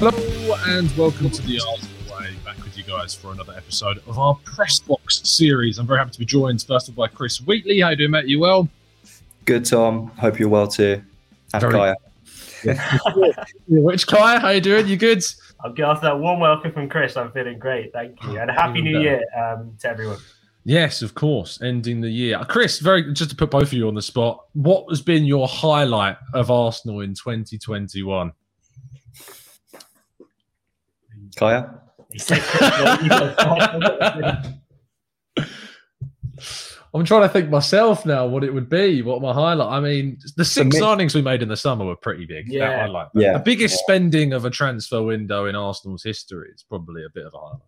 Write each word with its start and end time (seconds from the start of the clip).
Hello 0.00 0.56
and 0.66 0.90
welcome 0.96 1.28
to 1.28 1.42
the 1.42 1.60
Arsenal 1.60 2.18
Way. 2.18 2.34
Back 2.42 2.56
with 2.64 2.74
you 2.78 2.84
guys 2.84 3.14
for 3.14 3.32
another 3.32 3.52
episode 3.52 3.98
of 4.06 4.18
our 4.18 4.34
Press 4.46 4.78
Box 4.78 5.20
series. 5.28 5.76
I'm 5.76 5.86
very 5.86 5.98
happy 5.98 6.12
to 6.12 6.18
be 6.18 6.24
joined 6.24 6.62
first 6.62 6.88
of 6.88 6.98
all 6.98 7.06
by 7.06 7.12
Chris 7.12 7.36
Wheatley. 7.42 7.80
How 7.80 7.88
are 7.88 7.90
you 7.90 7.96
doing, 7.98 8.12
mate? 8.12 8.26
You 8.26 8.40
well? 8.40 8.66
Good, 9.44 9.66
Tom. 9.66 10.06
Hope 10.16 10.38
you're 10.38 10.48
well 10.48 10.68
too. 10.68 11.02
And 11.52 11.60
Very- 11.60 11.74
Kaya. 11.74 11.94
Which 13.68 14.06
Kaya? 14.06 14.40
How 14.40 14.48
you 14.48 14.62
doing? 14.62 14.86
You 14.88 14.96
good? 14.96 15.22
I'll 15.62 15.74
get 15.74 15.84
after 15.84 16.06
that 16.06 16.18
warm 16.18 16.40
welcome 16.40 16.72
from 16.72 16.88
Chris. 16.88 17.18
I'm 17.18 17.30
feeling 17.32 17.58
great. 17.58 17.92
Thank 17.92 18.22
you. 18.22 18.38
And 18.38 18.48
a 18.48 18.54
happy 18.54 18.80
new 18.80 18.98
year 19.00 19.22
um, 19.36 19.76
to 19.80 19.88
everyone. 19.90 20.16
Yes, 20.64 21.02
of 21.02 21.14
course. 21.14 21.60
Ending 21.60 22.00
the 22.00 22.08
year. 22.08 22.38
Uh, 22.38 22.44
Chris, 22.44 22.78
very 22.78 23.12
just 23.12 23.28
to 23.28 23.36
put 23.36 23.50
both 23.50 23.64
of 23.64 23.74
you 23.74 23.86
on 23.86 23.94
the 23.94 24.00
spot. 24.00 24.46
What 24.54 24.86
has 24.88 25.02
been 25.02 25.26
your 25.26 25.46
highlight 25.46 26.16
of 26.32 26.50
Arsenal 26.50 27.00
in 27.00 27.12
2021? 27.12 28.32
Kaya? 31.36 31.70
I'm 36.92 37.04
trying 37.04 37.22
to 37.22 37.28
think 37.28 37.50
myself 37.50 38.04
now 38.04 38.26
what 38.26 38.42
it 38.42 38.52
would 38.52 38.68
be, 38.68 39.00
what 39.02 39.22
my 39.22 39.32
highlight. 39.32 39.68
I 39.72 39.78
mean, 39.78 40.18
the 40.36 40.44
six 40.44 40.74
me- 40.74 40.80
signings 40.80 41.14
we 41.14 41.22
made 41.22 41.40
in 41.40 41.48
the 41.48 41.56
summer 41.56 41.84
were 41.84 41.94
pretty 41.94 42.26
big. 42.26 42.46
That 42.48 42.52
Yeah. 42.54 42.84
I 42.84 42.86
like. 42.86 43.08
Yeah. 43.14 43.34
The 43.34 43.38
biggest 43.38 43.78
spending 43.78 44.32
of 44.32 44.44
a 44.44 44.50
transfer 44.50 45.00
window 45.02 45.46
in 45.46 45.54
Arsenal's 45.54 46.02
history 46.02 46.48
is 46.52 46.64
probably 46.64 47.04
a 47.04 47.08
bit 47.14 47.26
of 47.26 47.34
a 47.34 47.38
highlight. 47.38 47.60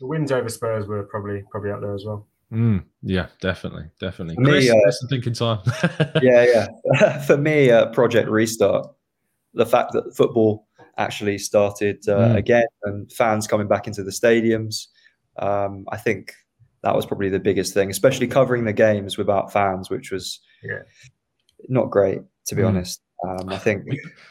the 0.00 0.06
wins 0.06 0.30
over 0.30 0.48
Spurs 0.48 0.86
were 0.86 1.02
probably 1.04 1.42
probably 1.50 1.72
up 1.72 1.80
there 1.80 1.94
as 1.94 2.04
well. 2.06 2.28
Mm, 2.52 2.84
yeah, 3.02 3.26
definitely, 3.40 3.84
definitely. 4.00 4.36
For 4.36 4.40
me, 4.42 4.70
uh, 4.70 4.90
some 4.90 5.08
thinking 5.08 5.32
time. 5.34 5.58
Yeah, 6.22 6.66
yeah. 6.94 7.18
For 7.26 7.36
me, 7.36 7.70
uh, 7.72 7.86
Project 7.86 8.28
Restart, 8.30 8.86
the 9.54 9.66
fact 9.66 9.92
that 9.92 10.16
football 10.16 10.67
actually 10.98 11.38
started 11.38 12.06
uh, 12.08 12.18
Mm. 12.34 12.36
again 12.36 12.66
and 12.84 13.10
fans 13.12 13.46
coming 13.46 13.68
back 13.68 13.86
into 13.86 14.02
the 14.02 14.10
stadiums, 14.10 14.88
um, 15.38 15.84
I 15.90 15.96
think 15.96 16.32
that 16.82 16.94
was 16.94 17.06
probably 17.06 17.28
the 17.28 17.40
biggest 17.40 17.72
thing, 17.74 17.90
especially 17.90 18.26
covering 18.26 18.64
the 18.64 18.72
games 18.72 19.16
without 19.16 19.52
fans, 19.52 19.88
which 19.90 20.10
was 20.12 20.40
Yeah. 20.62 20.82
not 21.68 21.90
great, 21.90 22.20
to 22.46 22.54
be 22.54 22.62
Mm. 22.62 22.68
honest. 22.68 23.00
Um, 23.26 23.48
I 23.48 23.58
think 23.58 23.84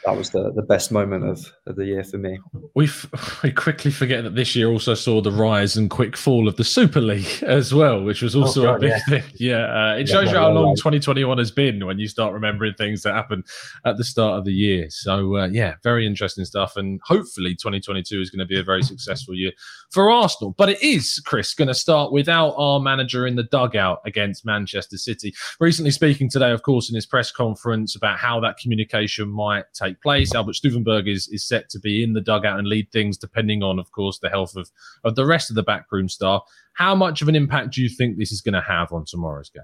that 0.05 0.16
was 0.16 0.30
the, 0.30 0.52
the 0.53 0.61
best 0.61 0.91
moment 0.91 1.25
of, 1.25 1.45
of 1.66 1.75
the 1.75 1.85
year 1.85 2.03
for 2.03 2.17
me. 2.17 2.39
we 2.73 2.89
we 3.43 3.52
quickly 3.52 3.91
forget 3.91 4.23
that 4.23 4.35
this 4.35 4.55
year 4.55 4.69
also 4.69 4.93
saw 4.93 5.21
the 5.21 5.31
rise 5.31 5.75
and 5.75 5.89
quick 5.89 6.16
fall 6.16 6.47
of 6.47 6.55
the 6.55 6.63
Super 6.63 7.02
League 7.02 7.27
as 7.43 7.73
well, 7.73 8.03
which 8.03 8.21
was 8.21 8.35
also 8.35 8.63
a 8.63 8.65
God, 8.73 8.81
big 8.81 8.89
yeah. 8.89 8.99
thing. 9.09 9.23
Yeah, 9.35 9.55
uh, 9.55 9.95
it 9.95 10.08
Yeah, 10.08 10.13
shows 10.13 10.31
you 10.31 10.38
how 10.38 10.52
long 10.52 10.69
yeah. 10.69 10.75
2021 10.75 11.38
has 11.38 11.52
been 11.52 11.85
when 11.85 11.99
you 11.99 12.08
start 12.08 12.33
remembering 12.33 12.73
things 12.75 13.03
that 13.03 13.13
happened 13.13 13.45
at 13.85 13.97
the 13.97 14.03
start 14.03 14.39
of 14.39 14.45
the 14.45 14.53
year. 14.53 14.89
So 14.89 15.38
uh, 15.38 15.47
yeah, 15.47 15.75
very 15.83 16.05
interesting 16.05 16.45
stuff, 16.45 16.77
and 16.77 16.99
hopefully 17.03 17.55
2022 17.55 18.21
is 18.21 18.30
going 18.30 18.39
to 18.39 18.45
be 18.45 18.59
a 18.59 18.63
very 18.63 18.83
successful 18.83 19.36
year 19.36 19.52
for 19.89 20.09
Arsenal. 20.09 20.53
But 20.58 20.70
it 20.70 20.81
is, 20.81 21.21
Chris, 21.26 21.53
going 21.53 21.67
to 21.67 21.76
start 21.76 22.11
without 22.11 22.53
our 22.58 22.80
manager 22.80 23.27
in 23.27 23.36
the 23.36 23.43
dugout 23.43 24.02
against 24.05 24.45
Manchester 24.45 24.97
City. 24.97 25.33
Recently 25.59 25.92
speaking 25.92 26.30
today, 26.30 26.52
of 26.52 26.64
course, 26.64 26.89
in 26.89 26.95
his 26.95 27.05
press 27.05 27.31
conference 27.31 27.95
about 27.95 28.17
how 28.17 28.39
that 28.39 28.58
communication 28.77 29.30
might 29.30 29.65
take 29.73 29.99
place, 30.02 30.36
Albert 30.36 30.55
Stuivenberg 30.55 31.08
is, 31.08 31.27
is 31.30 31.48
set 31.48 31.70
to 31.70 31.80
be 31.80 32.04
in 32.04 32.14
the 32.14 32.21
dugout 32.21 32.60
and 32.60 32.67
lead 32.67 32.92
things, 32.92 33.17
depending 33.17 33.64
on, 33.64 33.80
of 33.80 33.92
course, 33.92 34.20
the 34.20 34.30
health 34.30 34.55
of, 34.55 34.70
of 35.04 35.15
the 35.15 35.26
rest 35.26 35.49
of 35.49 35.55
the 35.55 35.64
backroom 35.64 36.08
staff. 36.08 36.43
How 36.73 36.93
much 36.93 37.21
of 37.21 37.27
an 37.27 37.36
impact 37.36 37.73
do 37.73 37.82
you 37.82 37.89
think 37.89 38.17
this 38.17 38.32
is 38.32 38.42
going 38.42 38.54
to 38.54 38.61
have 38.61 38.92
on 38.92 39.05
tomorrow's 39.05 39.49
game? 39.49 39.64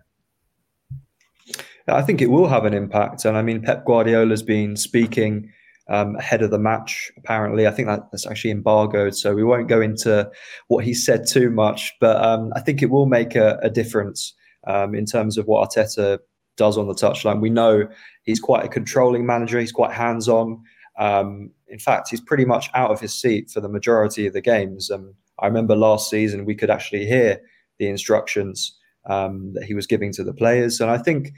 I 1.88 2.02
think 2.02 2.22
it 2.22 2.32
will 2.32 2.48
have 2.48 2.66
an 2.66 2.74
impact. 2.74 3.26
And 3.26 3.38
I 3.38 3.44
mean, 3.44 3.62
Pep 3.62 3.86
Guardiola's 3.86 4.42
been 4.42 4.76
speaking 4.76 5.52
um, 5.90 6.16
ahead 6.16 6.42
of 6.42 6.50
the 6.50 6.58
match, 6.58 7.12
apparently. 7.18 7.68
I 7.68 7.72
think 7.72 7.90
that, 7.90 8.10
that's 8.12 8.26
actually 8.26 8.52
embargoed. 8.52 9.16
So 9.16 9.36
we 9.36 9.44
won't 9.44 9.68
go 9.68 9.80
into 9.80 10.32
what 10.70 10.86
he 10.86 10.94
said 10.96 11.28
too 11.28 11.52
much. 11.52 11.94
But 12.02 12.24
um, 12.24 12.52
I 12.56 12.62
think 12.62 12.82
it 12.82 12.90
will 12.90 13.06
make 13.06 13.36
a, 13.36 13.60
a 13.62 13.70
difference 13.70 14.34
um, 14.66 14.96
in 14.96 15.06
terms 15.06 15.38
of 15.38 15.46
what 15.46 15.70
Arteta 15.70 16.20
does 16.58 16.78
on 16.78 16.88
the 16.88 16.94
touchline. 16.94 17.42
We 17.42 17.50
know 17.50 17.88
he's 18.24 18.40
quite 18.40 18.66
a 18.66 18.70
controlling 18.70 19.26
manager, 19.26 19.60
he's 19.60 19.72
quite 19.72 19.92
hands 19.92 20.28
on. 20.28 20.62
Um, 20.98 21.52
in 21.68 21.80
fact, 21.80 22.10
he's 22.10 22.22
pretty 22.22 22.46
much 22.46 22.70
out 22.76 22.92
of 22.92 23.00
his 23.00 23.14
seat 23.14 23.50
for 23.50 23.62
the 23.62 23.70
majority 23.70 24.28
of 24.28 24.34
the 24.34 24.42
games. 24.42 24.92
Um, 24.92 25.16
I 25.40 25.48
remember 25.48 25.76
last 25.76 26.10
season 26.10 26.46
we 26.46 26.56
could 26.56 26.70
actually 26.70 27.06
hear 27.06 27.42
the 27.80 27.88
instructions 27.88 28.78
um, 29.06 29.54
that 29.54 29.64
he 29.64 29.74
was 29.74 29.88
giving 29.88 30.14
to 30.14 30.24
the 30.24 30.34
players. 30.34 30.80
And 30.80 30.92
I 30.92 30.98
think 30.98 31.34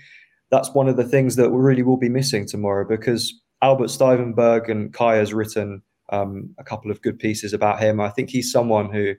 that's 0.52 0.74
one 0.74 0.88
of 0.88 0.98
the 0.98 1.08
things 1.08 1.36
that 1.38 1.52
we 1.52 1.58
really 1.58 1.84
will 1.84 1.98
be 1.98 2.10
missing 2.10 2.46
tomorrow 2.46 2.86
because 2.88 3.34
Albert 3.62 3.88
Stuivenberg 3.88 4.70
and 4.70 4.94
Kai 4.94 5.16
has 5.16 5.34
written 5.34 5.82
um, 6.10 6.54
a 6.60 6.64
couple 6.64 6.92
of 6.92 7.02
good 7.02 7.18
pieces 7.18 7.54
about 7.54 7.80
him. 7.80 8.00
I 8.00 8.10
think 8.10 8.30
he's 8.30 8.52
someone 8.52 8.92
who 8.92 9.16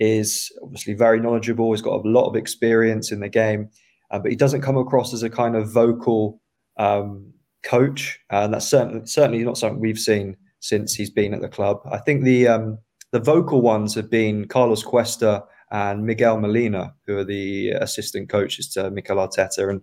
is 0.00 0.50
obviously 0.62 0.94
very 0.94 1.20
knowledgeable. 1.20 1.72
He's 1.72 1.82
got 1.82 2.04
a 2.04 2.08
lot 2.08 2.28
of 2.28 2.36
experience 2.36 3.12
in 3.12 3.20
the 3.20 3.28
game, 3.28 3.68
uh, 4.10 4.18
but 4.18 4.30
he 4.30 4.36
doesn't 4.36 4.62
come 4.62 4.76
across 4.76 5.12
as 5.12 5.22
a 5.22 5.30
kind 5.30 5.56
of 5.56 5.72
vocal 5.72 6.40
um, 6.78 7.32
coach, 7.62 8.18
and 8.30 8.54
that's 8.54 8.68
certainly 8.68 9.06
certainly 9.06 9.44
not 9.44 9.58
something 9.58 9.80
we've 9.80 9.98
seen 9.98 10.36
since 10.60 10.94
he's 10.94 11.10
been 11.10 11.34
at 11.34 11.40
the 11.40 11.48
club. 11.48 11.80
I 11.90 11.98
think 11.98 12.24
the 12.24 12.48
um, 12.48 12.78
the 13.12 13.20
vocal 13.20 13.62
ones 13.62 13.94
have 13.94 14.10
been 14.10 14.46
Carlos 14.48 14.82
Cuesta 14.82 15.44
and 15.70 16.04
Miguel 16.04 16.40
Molina, 16.40 16.94
who 17.06 17.18
are 17.18 17.24
the 17.24 17.70
assistant 17.70 18.28
coaches 18.28 18.68
to 18.70 18.90
Mikel 18.90 19.16
Arteta. 19.16 19.70
And 19.70 19.80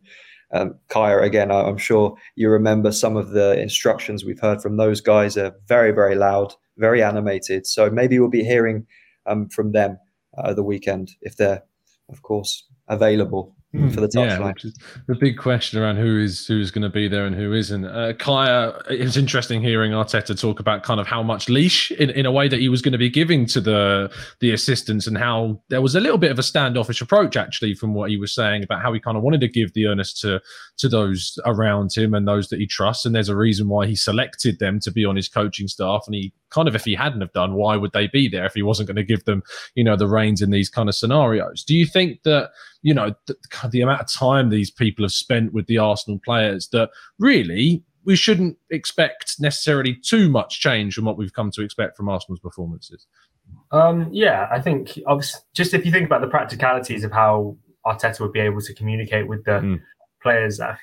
um, 0.52 0.76
Kaya, 0.90 1.22
again, 1.22 1.52
I- 1.52 1.64
I'm 1.64 1.78
sure 1.78 2.16
you 2.36 2.50
remember 2.50 2.92
some 2.92 3.16
of 3.16 3.30
the 3.32 3.60
instructions 3.60 4.26
we've 4.26 4.40
heard 4.40 4.62
from 4.62 4.78
those 4.78 5.02
guys 5.02 5.38
are 5.38 5.54
very, 5.68 5.92
very 5.92 6.16
loud, 6.16 6.54
very 6.78 7.04
animated. 7.04 7.68
So 7.68 7.90
maybe 7.90 8.20
we'll 8.20 8.30
be 8.30 8.44
hearing 8.44 8.86
um, 9.26 9.50
from 9.50 9.72
them 9.72 9.98
uh, 10.38 10.54
the 10.54 10.64
weekend 10.64 11.12
if 11.22 11.38
they're, 11.38 11.64
of 12.10 12.22
course, 12.22 12.64
available 12.88 13.56
for 13.94 14.02
the 14.02 14.10
Hmm, 14.14 14.20
Yeah, 14.20 14.54
is 14.64 14.78
the 15.08 15.16
big 15.16 15.38
question 15.38 15.82
around 15.82 15.98
who 15.98 16.20
is 16.20 16.46
who's 16.46 16.72
going 16.72 16.84
to 16.84 16.90
be 16.90 17.08
there 17.08 17.26
and 17.26 17.36
who 17.36 17.54
isn't. 17.54 17.86
Uh, 17.86 18.14
Kaya, 18.18 18.74
it 18.90 19.02
was 19.02 19.18
interesting 19.18 19.62
hearing 19.62 19.92
Arteta 19.92 20.40
talk 20.40 20.60
about 20.60 20.84
kind 20.84 21.00
of 21.00 21.08
how 21.08 21.22
much 21.22 21.50
leash 21.50 21.92
in, 21.92 22.10
in 22.12 22.26
a 22.26 22.32
way 22.32 22.48
that 22.48 22.60
he 22.60 22.70
was 22.70 22.82
going 22.82 22.92
to 22.94 22.98
be 22.98 23.10
giving 23.10 23.46
to 23.48 23.62
the 23.62 24.12
the 24.40 24.52
assistants 24.52 25.08
and 25.08 25.18
how 25.18 25.62
there 25.70 25.82
was 25.82 25.96
a 25.96 26.00
little 26.00 26.18
bit 26.18 26.32
of 26.32 26.40
a 26.40 26.44
standoffish 26.44 27.02
approach 27.02 27.36
actually 27.36 27.74
from 27.74 27.94
what 27.94 28.10
he 28.10 28.18
was 28.18 28.34
saying 28.34 28.64
about 28.64 28.82
how 28.82 28.94
he 28.94 29.00
kind 29.00 29.18
of 29.18 29.24
wanted 29.24 29.42
to 29.42 29.48
give 29.48 29.74
the 29.74 29.88
earnest 29.88 30.20
to 30.22 30.42
to 30.78 30.90
those 30.90 31.38
around 31.46 31.94
him 31.96 32.14
and 32.14 32.28
those 32.28 32.50
that 32.50 32.60
he 32.60 32.68
trusts. 32.68 33.06
And 33.06 33.16
there's 33.16 33.30
a 33.30 33.36
reason 33.36 33.68
why 33.68 33.88
he 33.88 33.96
selected 33.96 34.60
them 34.60 34.80
to 34.82 34.92
be 34.92 35.06
on 35.06 35.16
his 35.16 35.30
coaching 35.30 35.68
staff. 35.68 36.04
And 36.06 36.16
he 36.16 36.34
kind 36.50 36.68
of, 36.68 36.76
if 36.76 36.86
he 36.86 36.96
hadn't 36.96 37.22
have 37.22 37.34
done, 37.34 37.54
why 37.54 37.76
would 37.76 37.92
they 37.92 38.08
be 38.08 38.28
there 38.28 38.46
if 38.46 38.54
he 38.54 38.62
wasn't 38.62 38.88
going 38.88 38.96
to 38.96 39.04
give 39.04 39.26
them, 39.26 39.44
you 39.76 39.84
know, 39.84 39.96
the 39.96 40.08
reins 40.08 40.42
in 40.42 40.52
these 40.52 40.70
kind 40.70 40.90
of 40.90 40.96
scenarios? 40.96 41.64
Do 41.64 41.76
you 41.76 41.86
think 41.86 42.24
that 42.24 42.52
you 42.86 42.94
know, 42.94 43.16
the, 43.26 43.36
the 43.72 43.82
amount 43.82 44.00
of 44.00 44.08
time 44.08 44.50
these 44.52 44.70
people 44.70 45.04
have 45.04 45.12
spent 45.12 45.52
with 45.54 45.66
the 45.66 45.80
Arsenal 45.80 46.20
players 46.24 46.68
that 46.68 46.92
really 47.18 47.84
we 48.04 48.16
shouldn't 48.16 48.56
expect 48.70 49.38
necessarily 49.40 49.96
too 49.96 50.30
much 50.30 50.60
change 50.60 50.94
from 50.94 51.06
what 51.06 51.18
we've 51.18 51.34
come 51.34 51.50
to 51.50 51.64
expect 51.64 51.98
from 51.98 52.08
Arsenal's 52.08 52.40
performances. 52.40 53.08
Um, 53.72 54.08
yeah, 54.12 54.48
I 54.52 54.62
think 54.62 55.00
just 55.56 55.74
if 55.74 55.84
you 55.84 55.92
think 55.92 56.06
about 56.06 56.22
the 56.22 56.28
practicalities 56.28 57.04
of 57.04 57.12
how 57.12 57.58
Arteta 57.88 58.20
would 58.20 58.32
be 58.34 58.40
able 58.40 58.62
to 58.62 58.74
communicate 58.76 59.28
with 59.28 59.44
the 59.46 59.60
Mm. 59.62 59.82
players, 60.22 60.60
uh, 60.60 60.76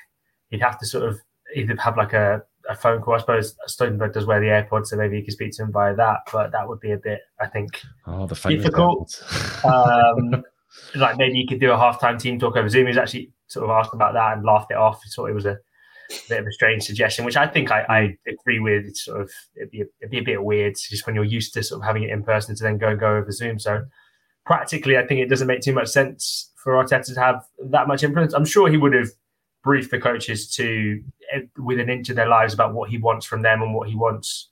he'd 0.49 0.61
have 0.61 0.77
to 0.79 0.85
sort 0.85 1.07
of 1.07 1.21
either 1.55 1.73
have 1.79 1.95
like 1.95 2.11
a, 2.11 2.41
a 2.69 2.75
phone 2.75 3.01
call. 3.01 3.15
I 3.15 3.19
suppose 3.19 3.55
Stuivenberg 3.69 4.11
does 4.11 4.25
wear 4.25 4.41
the 4.41 4.47
AirPods, 4.47 4.87
so 4.87 4.97
maybe 4.97 5.17
you 5.17 5.23
could 5.23 5.33
speak 5.33 5.53
to 5.53 5.63
him 5.63 5.71
via 5.71 5.95
that. 5.95 6.19
But 6.33 6.51
that 6.51 6.67
would 6.67 6.81
be 6.81 6.91
a 6.91 6.97
bit, 6.97 7.21
I 7.39 7.47
think, 7.47 7.81
Oh, 8.05 8.27
the 8.27 8.35
Difficult. 8.35 9.23
um, 9.63 10.43
like 10.95 11.17
maybe 11.17 11.37
you 11.37 11.47
could 11.47 11.59
do 11.59 11.71
a 11.71 11.77
halftime 11.77 12.19
team 12.19 12.39
talk 12.39 12.55
over 12.55 12.69
Zoom. 12.69 12.85
He 12.85 12.89
was 12.89 12.97
actually 12.97 13.31
sort 13.47 13.65
of 13.65 13.71
asked 13.71 13.93
about 13.93 14.13
that 14.13 14.37
and 14.37 14.45
laughed 14.45 14.71
it 14.71 14.77
off. 14.77 15.01
He 15.03 15.09
thought 15.09 15.29
it 15.29 15.33
was 15.33 15.45
a 15.45 15.57
bit 16.29 16.41
of 16.41 16.47
a 16.47 16.51
strange 16.51 16.83
suggestion, 16.83 17.25
which 17.25 17.37
I 17.37 17.47
think 17.47 17.71
I, 17.71 17.81
I 17.89 18.17
agree 18.27 18.59
with. 18.59 18.85
It's 18.85 19.05
sort 19.05 19.21
of 19.21 19.31
it'd 19.55 19.71
be, 19.71 19.81
a, 19.81 19.85
it'd 20.01 20.11
be 20.11 20.19
a 20.19 20.23
bit 20.23 20.43
weird 20.43 20.75
just 20.75 21.05
when 21.05 21.15
you're 21.15 21.23
used 21.23 21.53
to 21.53 21.63
sort 21.63 21.81
of 21.81 21.87
having 21.87 22.03
it 22.03 22.09
in 22.09 22.23
person 22.23 22.55
to 22.55 22.63
then 22.63 22.77
go 22.77 22.89
and 22.89 22.99
go 22.99 23.15
over 23.15 23.31
Zoom. 23.31 23.59
So 23.59 23.85
practically, 24.45 24.97
I 24.97 25.05
think 25.05 25.21
it 25.21 25.29
doesn't 25.29 25.47
make 25.47 25.61
too 25.61 25.73
much 25.73 25.89
sense 25.89 26.51
for 26.55 26.73
Arteta 26.73 27.13
to 27.13 27.19
have 27.19 27.43
that 27.71 27.87
much 27.87 28.03
influence. 28.03 28.33
I'm 28.33 28.45
sure 28.45 28.69
he 28.69 28.77
would 28.77 28.93
have 28.93 29.09
briefed 29.63 29.91
the 29.91 29.99
coaches 29.99 30.49
to 30.55 31.01
eh, 31.33 31.41
with 31.57 31.79
an 31.79 31.89
inch 31.89 32.09
of 32.09 32.15
their 32.15 32.27
lives 32.27 32.53
about 32.53 32.73
what 32.73 32.89
he 32.89 32.97
wants 32.97 33.25
from 33.25 33.41
them 33.41 33.61
and 33.61 33.73
what 33.73 33.89
he 33.89 33.95
wants 33.95 34.49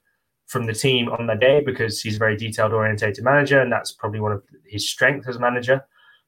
from 0.48 0.66
the 0.66 0.74
team 0.74 1.10
on 1.10 1.28
the 1.28 1.36
day 1.36 1.62
because 1.66 2.02
he's 2.02 2.18
a 2.18 2.20
very 2.20 2.36
detailed 2.36 2.74
orientated 2.74 3.24
manager 3.24 3.62
and 3.62 3.72
that's 3.72 3.94
probably 3.94 4.20
one 4.20 4.34
of 4.34 4.44
his 4.66 4.90
strengths 4.90 5.28
as 5.28 5.38
a 5.38 5.40
manager. 5.40 5.86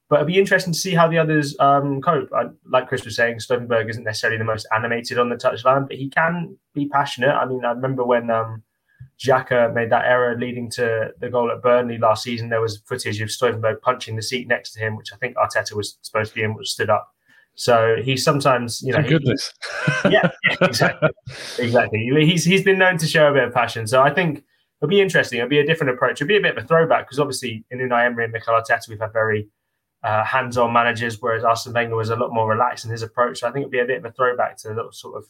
But 0.08 0.16
it'd 0.16 0.26
be 0.26 0.38
interesting 0.38 0.72
to 0.72 0.78
see 0.78 0.94
how 0.94 1.08
the 1.08 1.18
others 1.18 1.56
um, 1.60 2.02
cope. 2.02 2.30
I, 2.34 2.44
like 2.66 2.88
Chris 2.88 3.04
was 3.04 3.16
saying, 3.16 3.38
Stuivenberg 3.38 3.88
isn't 3.88 4.04
necessarily 4.04 4.38
the 4.38 4.44
most 4.44 4.66
animated 4.74 5.18
on 5.18 5.30
the 5.30 5.36
touchline, 5.36 5.88
but 5.88 5.96
he 5.96 6.10
can 6.10 6.58
be 6.74 6.86
passionate. 6.88 7.30
I 7.30 7.46
mean, 7.46 7.64
I 7.64 7.70
remember 7.70 8.04
when 8.04 8.30
um, 8.30 8.62
Xhaka 9.18 9.72
made 9.72 9.90
that 9.90 10.04
error 10.04 10.36
leading 10.38 10.70
to 10.72 11.12
the 11.20 11.30
goal 11.30 11.50
at 11.50 11.62
Burnley 11.62 11.98
last 11.98 12.22
season. 12.22 12.48
There 12.48 12.60
was 12.60 12.82
footage 12.84 13.20
of 13.20 13.28
Stuivenberg 13.28 13.80
punching 13.80 14.16
the 14.16 14.22
seat 14.22 14.46
next 14.48 14.72
to 14.72 14.80
him, 14.80 14.96
which 14.96 15.12
I 15.12 15.16
think 15.16 15.36
Arteta 15.36 15.72
was 15.72 15.98
supposed 16.02 16.30
to 16.30 16.34
be 16.34 16.42
in, 16.42 16.54
which 16.54 16.70
stood 16.70 16.90
up. 16.90 17.14
So 17.54 17.96
he 18.02 18.16
sometimes, 18.16 18.82
you 18.82 18.92
know, 18.92 18.98
Thank 18.98 19.08
goodness. 19.08 19.52
yeah, 20.04 20.30
yeah, 20.44 20.56
exactly, 20.60 21.08
exactly. 21.58 22.10
He's 22.26 22.44
he's 22.44 22.64
been 22.64 22.78
known 22.78 22.98
to 22.98 23.06
show 23.06 23.30
a 23.30 23.32
bit 23.32 23.44
of 23.44 23.54
passion. 23.54 23.86
So 23.86 24.02
I 24.02 24.12
think 24.12 24.42
it'll 24.80 24.90
be 24.90 25.00
interesting. 25.00 25.38
It'll 25.38 25.48
be 25.48 25.60
a 25.60 25.66
different 25.66 25.94
approach. 25.94 26.20
It'll 26.20 26.28
be 26.28 26.36
a 26.36 26.40
bit 26.40 26.56
of 26.56 26.64
a 26.64 26.66
throwback 26.66 27.06
because 27.06 27.20
obviously 27.20 27.64
in 27.70 27.78
Unai 27.78 28.06
Emery 28.06 28.24
and 28.24 28.32
Mikel 28.32 28.54
Arteta, 28.54 28.88
we've 28.88 28.98
had 28.98 29.12
very 29.12 29.48
uh, 30.04 30.22
hands-on 30.24 30.72
managers, 30.72 31.20
whereas 31.20 31.42
Arsene 31.44 31.72
Wenger 31.72 31.96
was 31.96 32.10
a 32.10 32.16
lot 32.16 32.32
more 32.32 32.48
relaxed 32.48 32.84
in 32.84 32.90
his 32.90 33.02
approach. 33.02 33.40
So 33.40 33.48
I 33.48 33.52
think 33.52 33.64
it'll 33.64 33.72
be 33.72 33.80
a 33.80 33.86
bit 33.86 33.98
of 33.98 34.04
a 34.04 34.12
throwback 34.12 34.56
to 34.58 34.68
the 34.68 34.88
sort 34.92 35.16
of 35.16 35.24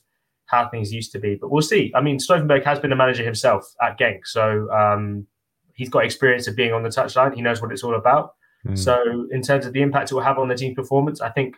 how 0.47 0.69
things 0.69 0.93
used 0.93 1.13
to 1.13 1.19
be. 1.19 1.37
But 1.37 1.51
we'll 1.51 1.63
see. 1.63 1.93
I 1.95 2.01
mean, 2.01 2.19
Stuivenberg 2.19 2.65
has 2.65 2.79
been 2.81 2.93
a 2.93 2.97
manager 2.97 3.25
himself 3.25 3.73
at 3.81 3.99
Genk, 3.99 4.27
so 4.27 4.71
um, 4.71 5.27
he's 5.75 5.89
got 5.89 6.05
experience 6.05 6.47
of 6.49 6.57
being 6.57 6.73
on 6.73 6.83
the 6.83 6.89
touchline. 6.89 7.35
He 7.35 7.43
knows 7.43 7.63
what 7.63 7.73
it's 7.73 7.85
all 7.85 7.95
about. 7.95 8.35
Mm. 8.67 8.79
So 8.79 9.27
in 9.31 9.43
terms 9.43 9.67
of 9.67 9.73
the 9.73 9.83
impact 9.83 10.11
it 10.11 10.15
will 10.15 10.23
have 10.23 10.39
on 10.39 10.49
the 10.49 10.55
team's 10.55 10.75
performance, 10.75 11.21
I 11.21 11.31
think 11.31 11.57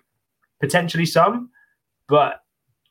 potentially 0.60 1.06
some, 1.06 1.50
but 2.08 2.40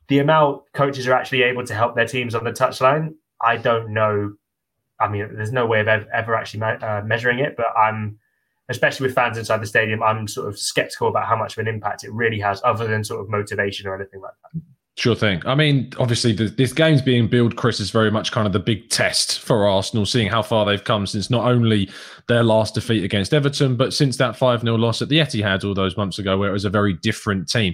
the 0.08 0.20
amount 0.20 0.64
coaches 0.74 1.08
are 1.08 1.14
actually 1.14 1.44
able 1.44 1.66
to 1.66 1.74
help 1.74 1.96
their 1.96 2.08
teams 2.08 2.36
on 2.36 2.44
the 2.44 2.52
touchline, 2.52 3.16
I 3.42 3.58
don't 3.58 3.94
know. 3.94 4.34
I 5.00 5.08
mean, 5.08 5.36
there's 5.36 5.52
no 5.52 5.66
way 5.66 5.82
of 5.82 5.88
ever 5.88 6.36
actually 6.36 6.62
me- 6.62 6.82
uh, 6.82 7.02
measuring 7.04 7.40
it, 7.40 7.58
but 7.58 7.68
I'm, 7.78 8.20
especially 8.70 9.08
with 9.08 9.16
fans 9.16 9.38
inside 9.38 9.62
the 9.62 9.68
stadium, 9.68 10.02
I'm 10.02 10.28
sort 10.28 10.48
of 10.48 10.58
skeptical 10.58 11.08
about 11.08 11.26
how 11.26 11.36
much 11.36 11.58
of 11.58 11.60
an 11.60 11.68
impact 11.68 12.04
it 12.04 12.12
really 12.12 12.40
has, 12.40 12.62
other 12.64 12.88
than 12.88 13.04
sort 13.04 13.22
of 13.22 13.30
motivation 13.30 13.88
or 13.88 13.96
anything 13.96 14.22
like 14.22 14.34
that. 14.54 14.62
Sure 14.98 15.16
thing. 15.16 15.42
I 15.46 15.56
mean, 15.56 15.92
obviously, 16.00 16.32
the, 16.32 16.46
this 16.46 16.72
game's 16.72 17.02
being 17.02 17.28
billed, 17.28 17.58
Chris, 17.58 17.82
is 17.82 17.92
very 17.92 18.10
much 18.10 18.32
kind 18.32 18.48
of 18.48 18.54
the 18.54 18.60
big 18.60 18.90
test 18.90 19.40
for 19.40 19.68
Arsenal, 19.68 20.06
seeing 20.06 20.30
how 20.30 20.42
far 20.42 20.66
they've 20.66 20.84
come 20.84 21.06
since 21.06 21.30
not 21.30 21.46
only 21.46 21.90
their 22.30 22.44
last 22.44 22.76
defeat 22.76 23.04
against 23.04 23.34
Everton, 23.34 23.76
but 23.76 23.94
since 23.94 24.16
that 24.18 24.38
5 24.38 24.62
0 24.62 24.76
loss 24.78 25.02
at 25.02 25.10
the 25.10 25.20
Etihad 25.20 25.66
all 25.66 25.74
those 25.74 25.98
months 25.98 26.18
ago, 26.18 26.38
where 26.38 26.50
it 26.50 26.54
was 26.54 26.64
a 26.64 26.70
very 26.70 26.94
different 26.94 27.50
team. 27.50 27.74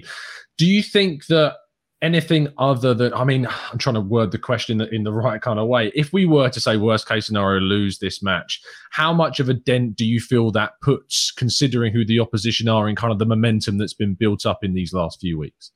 Do 0.58 0.66
you 0.66 0.82
think 0.82 1.26
that 1.26 1.54
anything 2.02 2.48
other 2.58 2.92
than, 2.92 3.14
I 3.14 3.24
mean, 3.24 3.46
I'm 3.46 3.78
trying 3.78 3.94
to 3.94 4.00
word 4.00 4.32
the 4.32 4.38
question 4.38 4.80
in 4.80 5.04
the 5.04 5.12
right 5.12 5.40
kind 5.40 5.58
of 5.58 5.68
way. 5.68 5.92
If 5.94 6.12
we 6.12 6.26
were 6.26 6.50
to 6.50 6.60
say, 6.60 6.76
worst 6.76 7.08
case 7.08 7.26
scenario, 7.26 7.60
lose 7.60 7.98
this 7.98 8.22
match, 8.22 8.60
how 8.90 9.12
much 9.12 9.38
of 9.40 9.48
a 9.48 9.54
dent 9.54 9.96
do 9.96 10.04
you 10.04 10.20
feel 10.20 10.50
that 10.50 10.72
puts, 10.82 11.30
considering 11.30 11.92
who 11.92 12.04
the 12.04 12.18
opposition 12.18 12.68
are 12.68 12.88
and 12.88 12.96
kind 12.96 13.12
of 13.12 13.18
the 13.18 13.26
momentum 13.26 13.78
that's 13.78 13.94
been 13.94 14.14
built 14.14 14.44
up 14.44 14.64
in 14.64 14.74
these 14.74 14.92
last 14.92 15.20
few 15.20 15.38
weeks? 15.38 15.70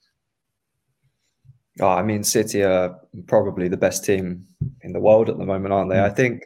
Oh, 1.81 1.89
I 1.89 2.03
mean, 2.03 2.25
City 2.25 2.63
are 2.65 2.99
probably 3.27 3.69
the 3.69 3.77
best 3.77 4.05
team 4.05 4.47
in 4.83 4.93
the 4.93 5.01
world 5.01 5.29
at 5.29 5.39
the 5.39 5.45
moment, 5.45 5.73
aren't 5.73 5.91
they? 5.91 5.97
Mm. 5.97 6.05
I 6.05 6.11
think 6.11 6.43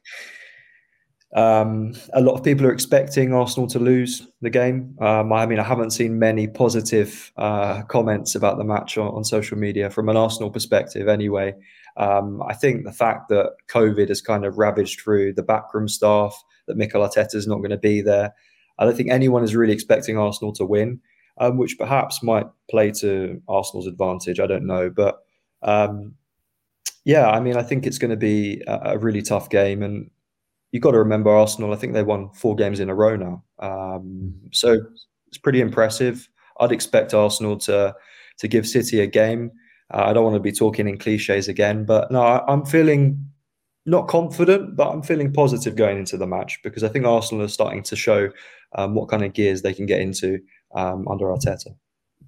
um, 1.34 1.94
a 2.12 2.20
lot 2.20 2.34
of 2.34 2.42
people 2.42 2.66
are 2.66 2.72
expecting 2.72 3.32
Arsenal 3.32 3.68
to 3.68 3.78
lose 3.78 4.26
the 4.40 4.50
game. 4.50 4.96
Um, 5.00 5.32
I 5.32 5.46
mean, 5.46 5.60
I 5.60 5.62
haven't 5.62 5.92
seen 5.92 6.18
many 6.18 6.48
positive 6.48 7.32
uh, 7.36 7.82
comments 7.82 8.34
about 8.34 8.58
the 8.58 8.64
match 8.64 8.98
on, 8.98 9.08
on, 9.08 9.24
social 9.24 9.56
media 9.56 9.90
from 9.90 10.08
an 10.08 10.16
Arsenal 10.16 10.50
perspective, 10.50 11.06
anyway. 11.06 11.54
Um, 11.96 12.42
I 12.42 12.54
think 12.54 12.84
the 12.84 12.92
fact 12.92 13.28
that 13.28 13.52
COVID 13.68 14.08
has 14.08 14.20
kind 14.20 14.44
of 14.44 14.58
ravaged 14.58 15.00
through 15.00 15.34
the 15.34 15.42
backroom 15.42 15.88
staff, 15.88 16.36
that 16.66 16.76
Mikel 16.76 17.06
Arteta 17.06 17.36
is 17.36 17.46
not 17.46 17.58
going 17.58 17.70
to 17.70 17.78
be 17.78 18.00
there. 18.00 18.34
I 18.78 18.84
don't 18.84 18.96
think 18.96 19.10
anyone 19.10 19.44
is 19.44 19.54
really 19.54 19.72
expecting 19.72 20.18
Arsenal 20.18 20.52
to 20.54 20.64
win 20.64 21.00
um, 21.40 21.56
which 21.56 21.78
perhaps 21.78 22.22
might 22.22 22.46
play 22.70 22.92
to 22.92 23.42
Arsenal's 23.48 23.86
advantage. 23.86 24.38
I 24.38 24.46
don't 24.46 24.66
know, 24.66 24.90
but 24.90 25.20
um, 25.62 26.14
yeah, 27.04 27.28
I 27.28 27.40
mean, 27.40 27.56
I 27.56 27.62
think 27.62 27.86
it's 27.86 27.98
going 27.98 28.10
to 28.10 28.16
be 28.16 28.62
a, 28.66 28.92
a 28.92 28.98
really 28.98 29.22
tough 29.22 29.48
game, 29.48 29.82
and 29.82 30.10
you've 30.72 30.82
got 30.82 30.92
to 30.92 30.98
remember 30.98 31.30
Arsenal. 31.30 31.72
I 31.72 31.76
think 31.76 31.92
they 31.92 32.02
won 32.02 32.30
four 32.30 32.54
games 32.54 32.80
in 32.80 32.90
a 32.90 32.94
row 32.94 33.16
now, 33.16 33.44
um, 33.58 34.34
so 34.52 34.80
it's 35.28 35.38
pretty 35.38 35.60
impressive. 35.60 36.28
I'd 36.58 36.72
expect 36.72 37.14
Arsenal 37.14 37.56
to 37.58 37.94
to 38.38 38.48
give 38.48 38.66
City 38.66 39.00
a 39.00 39.06
game. 39.06 39.50
Uh, 39.92 40.04
I 40.06 40.12
don't 40.12 40.24
want 40.24 40.36
to 40.36 40.40
be 40.40 40.52
talking 40.52 40.88
in 40.88 40.98
cliches 40.98 41.48
again, 41.48 41.84
but 41.84 42.10
no, 42.10 42.22
I, 42.22 42.44
I'm 42.50 42.64
feeling 42.64 43.24
not 43.86 44.08
confident, 44.08 44.76
but 44.76 44.90
I'm 44.90 45.02
feeling 45.02 45.32
positive 45.32 45.74
going 45.74 45.98
into 45.98 46.16
the 46.16 46.26
match 46.26 46.60
because 46.62 46.84
I 46.84 46.88
think 46.88 47.06
Arsenal 47.06 47.44
are 47.44 47.48
starting 47.48 47.82
to 47.84 47.96
show 47.96 48.30
um, 48.76 48.94
what 48.94 49.08
kind 49.08 49.24
of 49.24 49.32
gears 49.32 49.62
they 49.62 49.74
can 49.74 49.86
get 49.86 50.00
into 50.00 50.38
um, 50.74 51.08
under 51.08 51.26
Arteta. 51.26 51.74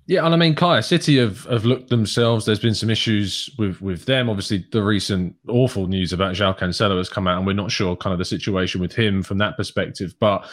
Yeah, 0.06 0.24
and 0.24 0.34
I 0.34 0.36
mean, 0.36 0.54
Kai 0.56 0.80
City 0.80 1.18
have, 1.18 1.44
have 1.44 1.64
looked 1.64 1.88
themselves. 1.88 2.44
There's 2.44 2.58
been 2.58 2.74
some 2.74 2.90
issues 2.90 3.48
with 3.56 3.80
with 3.80 4.04
them. 4.04 4.28
Obviously, 4.28 4.66
the 4.72 4.82
recent 4.82 5.36
awful 5.48 5.86
news 5.86 6.12
about 6.12 6.34
João 6.34 6.58
Cancelo 6.58 6.98
has 6.98 7.08
come 7.08 7.28
out, 7.28 7.38
and 7.38 7.46
we're 7.46 7.52
not 7.52 7.70
sure 7.70 7.94
kind 7.96 8.12
of 8.12 8.18
the 8.18 8.24
situation 8.24 8.80
with 8.80 8.92
him 8.92 9.22
from 9.22 9.38
that 9.38 9.56
perspective. 9.56 10.14
But 10.18 10.44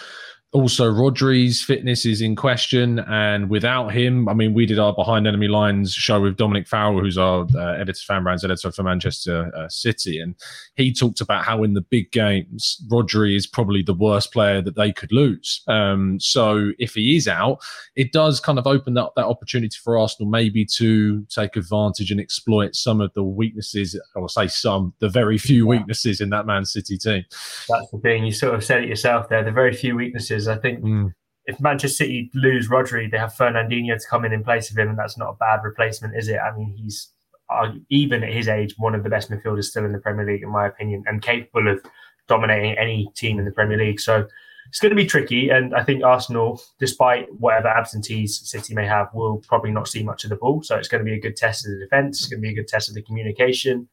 also 0.51 0.91
Rodri's 0.91 1.61
fitness 1.61 2.05
is 2.05 2.21
in 2.21 2.35
question, 2.35 2.99
and 2.99 3.49
without 3.49 3.89
him, 3.89 4.27
I 4.27 4.33
mean, 4.33 4.53
we 4.53 4.65
did 4.65 4.79
our 4.79 4.93
behind 4.93 5.27
enemy 5.27 5.47
lines 5.47 5.93
show 5.93 6.19
with 6.19 6.37
Dominic 6.37 6.67
Farrell, 6.67 6.99
who's 6.99 7.19
our 7.19 7.45
uh, 7.55 7.73
editor, 7.73 7.99
fan 8.07 8.23
brands 8.23 8.43
editor 8.43 8.71
for 8.71 8.81
Manchester 8.81 9.51
uh, 9.55 9.69
City, 9.69 10.19
and 10.19 10.35
he 10.75 10.91
talked 10.91 11.21
about 11.21 11.45
how 11.45 11.63
in 11.63 11.75
the 11.75 11.81
big 11.81 12.11
games, 12.11 12.83
Rodri 12.91 13.35
is 13.35 13.45
probably 13.45 13.83
the 13.83 13.93
worst 13.93 14.33
player 14.33 14.59
that 14.61 14.75
they 14.75 14.91
could 14.91 15.11
lose. 15.11 15.61
Um, 15.67 16.19
so 16.19 16.71
if 16.79 16.95
he 16.95 17.15
is 17.15 17.27
out, 17.27 17.59
it 17.95 18.11
does 18.11 18.39
kind 18.39 18.57
of 18.57 18.65
open 18.65 18.97
up 18.97 19.13
that 19.15 19.25
opportunity 19.25 19.77
for 19.83 19.99
Arsenal 19.99 20.31
maybe 20.31 20.65
to 20.77 21.23
take 21.25 21.55
advantage 21.57 22.09
and 22.09 22.19
exploit 22.19 22.75
some 22.75 23.01
of 23.01 23.13
the 23.13 23.23
weaknesses, 23.23 23.99
I 24.15 24.19
will 24.19 24.27
say 24.27 24.47
some, 24.47 24.93
the 24.99 25.09
very 25.09 25.37
few 25.37 25.67
weaknesses 25.67 26.21
in 26.21 26.31
that 26.31 26.47
Man 26.47 26.65
City 26.65 26.97
team. 26.97 27.23
That's 27.69 27.91
the 27.91 27.99
thing. 28.01 28.25
You 28.25 28.31
sort 28.31 28.55
of 28.55 28.63
said 28.63 28.83
it 28.83 28.89
yourself 28.89 29.29
there. 29.29 29.43
The 29.43 29.51
very 29.51 29.75
few 29.75 29.95
weaknesses 29.95 30.38
I 30.47 30.57
think 30.57 30.81
mm. 30.83 31.11
if 31.45 31.59
Manchester 31.59 32.03
City 32.03 32.29
lose 32.33 32.69
Rodri, 32.69 33.09
they 33.09 33.17
have 33.17 33.33
Fernandinho 33.33 33.97
to 33.97 34.07
come 34.09 34.25
in 34.25 34.33
in 34.33 34.43
place 34.43 34.71
of 34.71 34.77
him, 34.77 34.89
and 34.89 34.97
that's 34.97 35.17
not 35.17 35.29
a 35.29 35.35
bad 35.35 35.61
replacement, 35.63 36.15
is 36.15 36.27
it? 36.27 36.37
I 36.37 36.55
mean, 36.55 36.75
he's 36.75 37.11
uh, 37.49 37.71
even 37.89 38.23
at 38.23 38.31
his 38.31 38.47
age 38.47 38.75
one 38.77 38.95
of 38.95 39.03
the 39.03 39.09
best 39.09 39.31
midfielders 39.31 39.65
still 39.65 39.85
in 39.85 39.91
the 39.91 39.99
Premier 39.99 40.25
League, 40.25 40.43
in 40.43 40.49
my 40.49 40.67
opinion, 40.67 41.03
and 41.07 41.21
capable 41.21 41.67
of 41.71 41.83
dominating 42.27 42.77
any 42.77 43.09
team 43.15 43.39
in 43.39 43.45
the 43.45 43.51
Premier 43.51 43.77
League. 43.77 43.99
So 43.99 44.27
it's 44.67 44.79
going 44.79 44.91
to 44.91 44.95
be 44.95 45.07
tricky, 45.07 45.49
and 45.49 45.73
I 45.73 45.83
think 45.83 46.03
Arsenal, 46.03 46.61
despite 46.79 47.27
whatever 47.39 47.67
absentees 47.67 48.39
City 48.47 48.75
may 48.75 48.85
have, 48.85 49.07
will 49.13 49.43
probably 49.47 49.71
not 49.71 49.87
see 49.87 50.03
much 50.03 50.23
of 50.23 50.29
the 50.29 50.35
ball. 50.35 50.61
So 50.61 50.75
it's 50.75 50.87
going 50.87 51.03
to 51.03 51.09
be 51.09 51.17
a 51.17 51.19
good 51.19 51.35
test 51.35 51.65
of 51.65 51.71
the 51.71 51.79
defence. 51.79 52.19
It's 52.19 52.29
going 52.29 52.41
to 52.41 52.47
be 52.47 52.51
a 52.51 52.55
good 52.55 52.67
test 52.67 52.87
of 52.87 52.95
the 52.95 53.01
communication. 53.01 53.89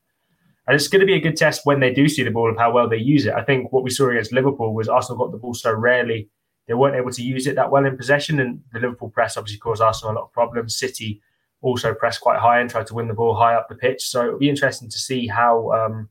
And 0.67 0.75
it's 0.75 0.89
going 0.89 1.01
to 1.01 1.07
be 1.07 1.15
a 1.15 1.21
good 1.21 1.37
test 1.37 1.61
when 1.65 1.81
they 1.81 1.95
do 1.95 2.09
see 2.09 2.25
the 2.25 2.31
ball 2.31 2.51
of 2.51 2.59
how 2.59 2.73
well 2.73 2.89
they 2.89 2.97
use 2.97 3.25
it. 3.25 3.35
I 3.35 3.45
think 3.45 3.73
what 3.73 3.85
we 3.85 3.91
saw 3.91 4.11
against 4.11 4.33
Liverpool 4.33 4.75
was 4.75 4.89
Arsenal 4.89 5.25
got 5.25 5.31
the 5.31 5.39
ball 5.39 5.55
so 5.55 5.73
rarely 5.73 6.29
they 6.67 6.75
weren't 6.75 6.97
able 6.97 7.13
to 7.13 7.23
use 7.23 7.47
it 7.47 7.55
that 7.57 7.71
well 7.71 7.85
in 7.85 7.97
possession, 7.97 8.41
and 8.41 8.61
the 8.73 8.81
Liverpool 8.81 9.11
press 9.11 9.37
obviously 9.37 9.59
caused 9.59 9.83
Arsenal 9.83 10.15
a 10.15 10.17
lot 10.17 10.25
of 10.25 10.33
problems. 10.33 10.77
City 10.77 11.21
also 11.63 11.95
pressed 11.95 12.21
quite 12.21 12.39
high 12.39 12.61
and 12.61 12.69
tried 12.69 12.87
to 12.87 12.95
win 12.95 13.09
the 13.09 13.15
ball 13.15 13.35
high 13.35 13.55
up 13.55 13.69
the 13.69 13.75
pitch. 13.75 14.09
So 14.09 14.27
it'll 14.27 14.39
be 14.39 14.51
interesting 14.51 14.89
to 14.89 14.99
see 14.99 15.27
how 15.27 15.71
um, 15.73 16.09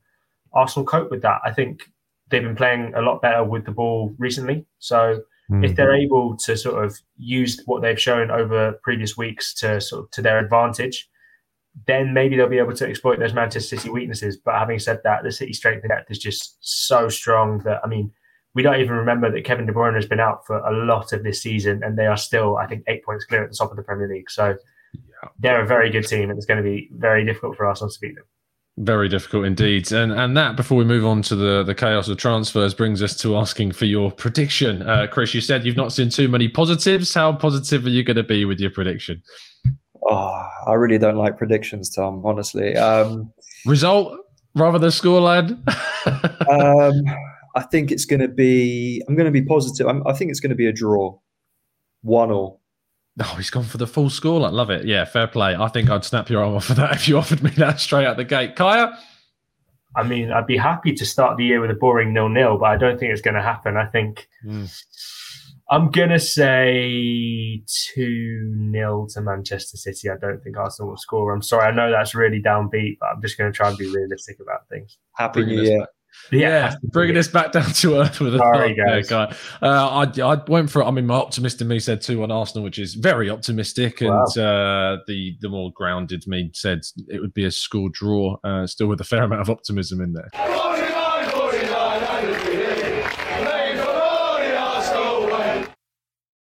Arsenal 0.52 0.86
cope 0.86 1.10
with 1.10 1.22
that. 1.22 1.40
I 1.44 1.52
think 1.52 1.90
they've 2.28 2.42
been 2.42 2.56
playing 2.56 2.94
a 2.94 3.00
lot 3.00 3.22
better 3.22 3.44
with 3.44 3.64
the 3.64 3.70
ball 3.70 4.14
recently. 4.18 4.66
So 4.78 5.22
mm-hmm. 5.50 5.64
if 5.64 5.76
they're 5.76 5.94
able 5.94 6.36
to 6.38 6.56
sort 6.56 6.84
of 6.84 6.98
use 7.16 7.62
what 7.66 7.82
they've 7.82 8.00
shown 8.00 8.30
over 8.30 8.72
previous 8.82 9.16
weeks 9.16 9.54
to 9.54 9.80
sort 9.80 10.04
of 10.04 10.10
to 10.12 10.22
their 10.22 10.38
advantage, 10.38 11.08
then 11.86 12.12
maybe 12.12 12.36
they'll 12.36 12.48
be 12.48 12.58
able 12.58 12.74
to 12.74 12.88
exploit 12.88 13.18
those 13.18 13.34
Manchester 13.34 13.76
City 13.76 13.90
weaknesses. 13.90 14.36
But 14.36 14.54
having 14.54 14.78
said 14.78 15.00
that, 15.04 15.22
the 15.22 15.30
City 15.30 15.52
strength 15.52 15.82
and 15.82 15.90
depth 15.90 16.10
is 16.10 16.18
just 16.18 16.56
so 16.60 17.08
strong 17.08 17.58
that 17.60 17.80
I 17.84 17.86
mean 17.86 18.10
we 18.56 18.62
don't 18.62 18.80
even 18.80 18.96
remember 18.96 19.30
that 19.30 19.44
Kevin 19.44 19.66
De 19.66 19.72
Bruyne 19.72 19.94
has 19.94 20.06
been 20.06 20.18
out 20.18 20.46
for 20.46 20.56
a 20.56 20.72
lot 20.86 21.12
of 21.12 21.22
this 21.22 21.42
season, 21.42 21.82
and 21.84 21.98
they 21.98 22.06
are 22.06 22.16
still, 22.16 22.56
I 22.56 22.66
think, 22.66 22.84
eight 22.88 23.04
points 23.04 23.26
clear 23.26 23.44
at 23.44 23.50
the 23.50 23.56
top 23.56 23.70
of 23.70 23.76
the 23.76 23.82
Premier 23.82 24.08
League. 24.08 24.30
So 24.30 24.56
yeah. 24.94 25.28
they're 25.38 25.62
a 25.62 25.66
very 25.66 25.90
good 25.90 26.06
team, 26.06 26.30
and 26.30 26.38
it's 26.38 26.46
going 26.46 26.56
to 26.56 26.62
be 26.62 26.88
very 26.92 27.22
difficult 27.22 27.58
for 27.58 27.66
Arsenal 27.66 27.90
to 27.90 28.00
beat 28.00 28.14
them. 28.14 28.24
Very 28.78 29.10
difficult 29.10 29.44
indeed, 29.44 29.92
and 29.92 30.10
and 30.10 30.34
that 30.38 30.56
before 30.56 30.78
we 30.78 30.84
move 30.84 31.04
on 31.04 31.22
to 31.22 31.36
the 31.36 31.62
the 31.64 31.74
chaos 31.74 32.08
of 32.08 32.16
transfers 32.16 32.74
brings 32.74 33.02
us 33.02 33.16
to 33.18 33.36
asking 33.36 33.72
for 33.72 33.84
your 33.84 34.10
prediction. 34.10 34.82
Uh, 34.82 35.06
Chris, 35.10 35.34
you 35.34 35.42
said 35.42 35.66
you've 35.66 35.76
not 35.76 35.92
seen 35.92 36.08
too 36.08 36.28
many 36.28 36.48
positives. 36.48 37.12
How 37.12 37.32
positive 37.32 37.84
are 37.84 37.90
you 37.90 38.04
going 38.04 38.16
to 38.18 38.22
be 38.22 38.46
with 38.46 38.58
your 38.58 38.70
prediction? 38.70 39.22
Oh, 40.08 40.48
I 40.66 40.74
really 40.74 40.98
don't 40.98 41.16
like 41.16 41.36
predictions, 41.36 41.90
Tom. 41.90 42.24
Honestly, 42.24 42.74
um, 42.76 43.32
result 43.66 44.18
rather 44.54 44.78
than 44.78 44.90
scoreline. 44.90 45.58
um, 46.50 47.02
I 47.56 47.62
think 47.62 47.90
it's 47.90 48.04
going 48.04 48.20
to 48.20 48.28
be. 48.28 49.02
I'm 49.08 49.16
going 49.16 49.24
to 49.24 49.32
be 49.32 49.42
positive. 49.42 49.86
I'm, 49.86 50.06
i 50.06 50.12
think 50.12 50.30
it's 50.30 50.40
going 50.40 50.50
to 50.50 50.56
be 50.56 50.66
a 50.66 50.72
draw, 50.72 51.18
one 52.02 52.30
all. 52.30 52.60
Oh, 53.18 53.34
he's 53.38 53.48
gone 53.48 53.64
for 53.64 53.78
the 53.78 53.86
full 53.86 54.10
score. 54.10 54.44
I 54.44 54.50
love 54.50 54.68
it. 54.68 54.84
Yeah, 54.84 55.06
fair 55.06 55.26
play. 55.26 55.56
I 55.56 55.68
think 55.68 55.88
I'd 55.88 56.04
snap 56.04 56.28
your 56.28 56.44
arm 56.44 56.54
off 56.54 56.66
for 56.66 56.74
that 56.74 56.92
if 56.96 57.08
you 57.08 57.16
offered 57.16 57.42
me 57.42 57.50
that 57.50 57.80
straight 57.80 58.06
out 58.06 58.18
the 58.18 58.24
gate. 58.24 58.56
Kaya? 58.56 58.96
I 59.96 60.02
mean, 60.02 60.30
I'd 60.30 60.46
be 60.46 60.58
happy 60.58 60.92
to 60.92 61.06
start 61.06 61.38
the 61.38 61.44
year 61.44 61.60
with 61.62 61.70
a 61.70 61.74
boring 61.74 62.12
nil-nil, 62.12 62.58
but 62.58 62.66
I 62.66 62.76
don't 62.76 63.00
think 63.00 63.12
it's 63.12 63.22
going 63.22 63.34
to 63.34 63.42
happen. 63.42 63.78
I 63.78 63.86
think 63.86 64.28
mm. 64.44 64.70
I'm 65.70 65.90
going 65.90 66.10
to 66.10 66.20
say 66.20 67.62
2 67.94 68.70
0 68.70 69.06
to 69.14 69.20
Manchester 69.22 69.78
City. 69.78 70.10
I 70.10 70.16
don't 70.20 70.42
think 70.44 70.58
Arsenal 70.58 70.90
will 70.90 70.98
score. 70.98 71.32
I'm 71.32 71.40
sorry. 71.40 71.64
I 71.64 71.70
know 71.70 71.90
that's 71.90 72.14
really 72.14 72.42
downbeat, 72.42 72.98
but 73.00 73.06
I'm 73.06 73.22
just 73.22 73.38
going 73.38 73.50
to 73.50 73.56
try 73.56 73.70
and 73.70 73.78
be 73.78 73.88
realistic 73.88 74.38
about 74.40 74.68
things. 74.68 74.98
Happy 75.16 75.46
New 75.46 75.62
Year. 75.62 75.86
Yeah, 76.32 76.38
yeah 76.40 76.74
bringing 76.82 77.16
us 77.16 77.28
back 77.28 77.52
down 77.52 77.70
to 77.70 78.00
earth 78.00 78.20
with 78.20 78.34
a 78.34 78.38
Sorry, 78.38 78.74
guys. 78.74 79.08
guy. 79.08 79.34
Uh, 79.62 80.06
I, 80.06 80.22
I 80.22 80.42
went 80.48 80.70
for. 80.70 80.84
I 80.84 80.90
mean, 80.90 81.06
my 81.06 81.14
optimist 81.14 81.60
in 81.60 81.68
me 81.68 81.78
said 81.78 82.00
two 82.00 82.22
on 82.22 82.30
Arsenal, 82.30 82.64
which 82.64 82.78
is 82.78 82.94
very 82.94 83.30
optimistic, 83.30 84.00
and 84.00 84.10
wow. 84.10 84.24
uh, 84.24 84.98
the 85.06 85.36
the 85.40 85.48
more 85.48 85.72
grounded 85.72 86.26
me 86.26 86.50
said 86.54 86.82
it 87.08 87.20
would 87.20 87.34
be 87.34 87.44
a 87.44 87.50
score 87.50 87.88
draw. 87.90 88.36
Uh, 88.44 88.66
still 88.66 88.86
with 88.86 89.00
a 89.00 89.04
fair 89.04 89.22
amount 89.22 89.40
of 89.40 89.50
optimism 89.50 90.00
in 90.00 90.12
there. 90.12 90.30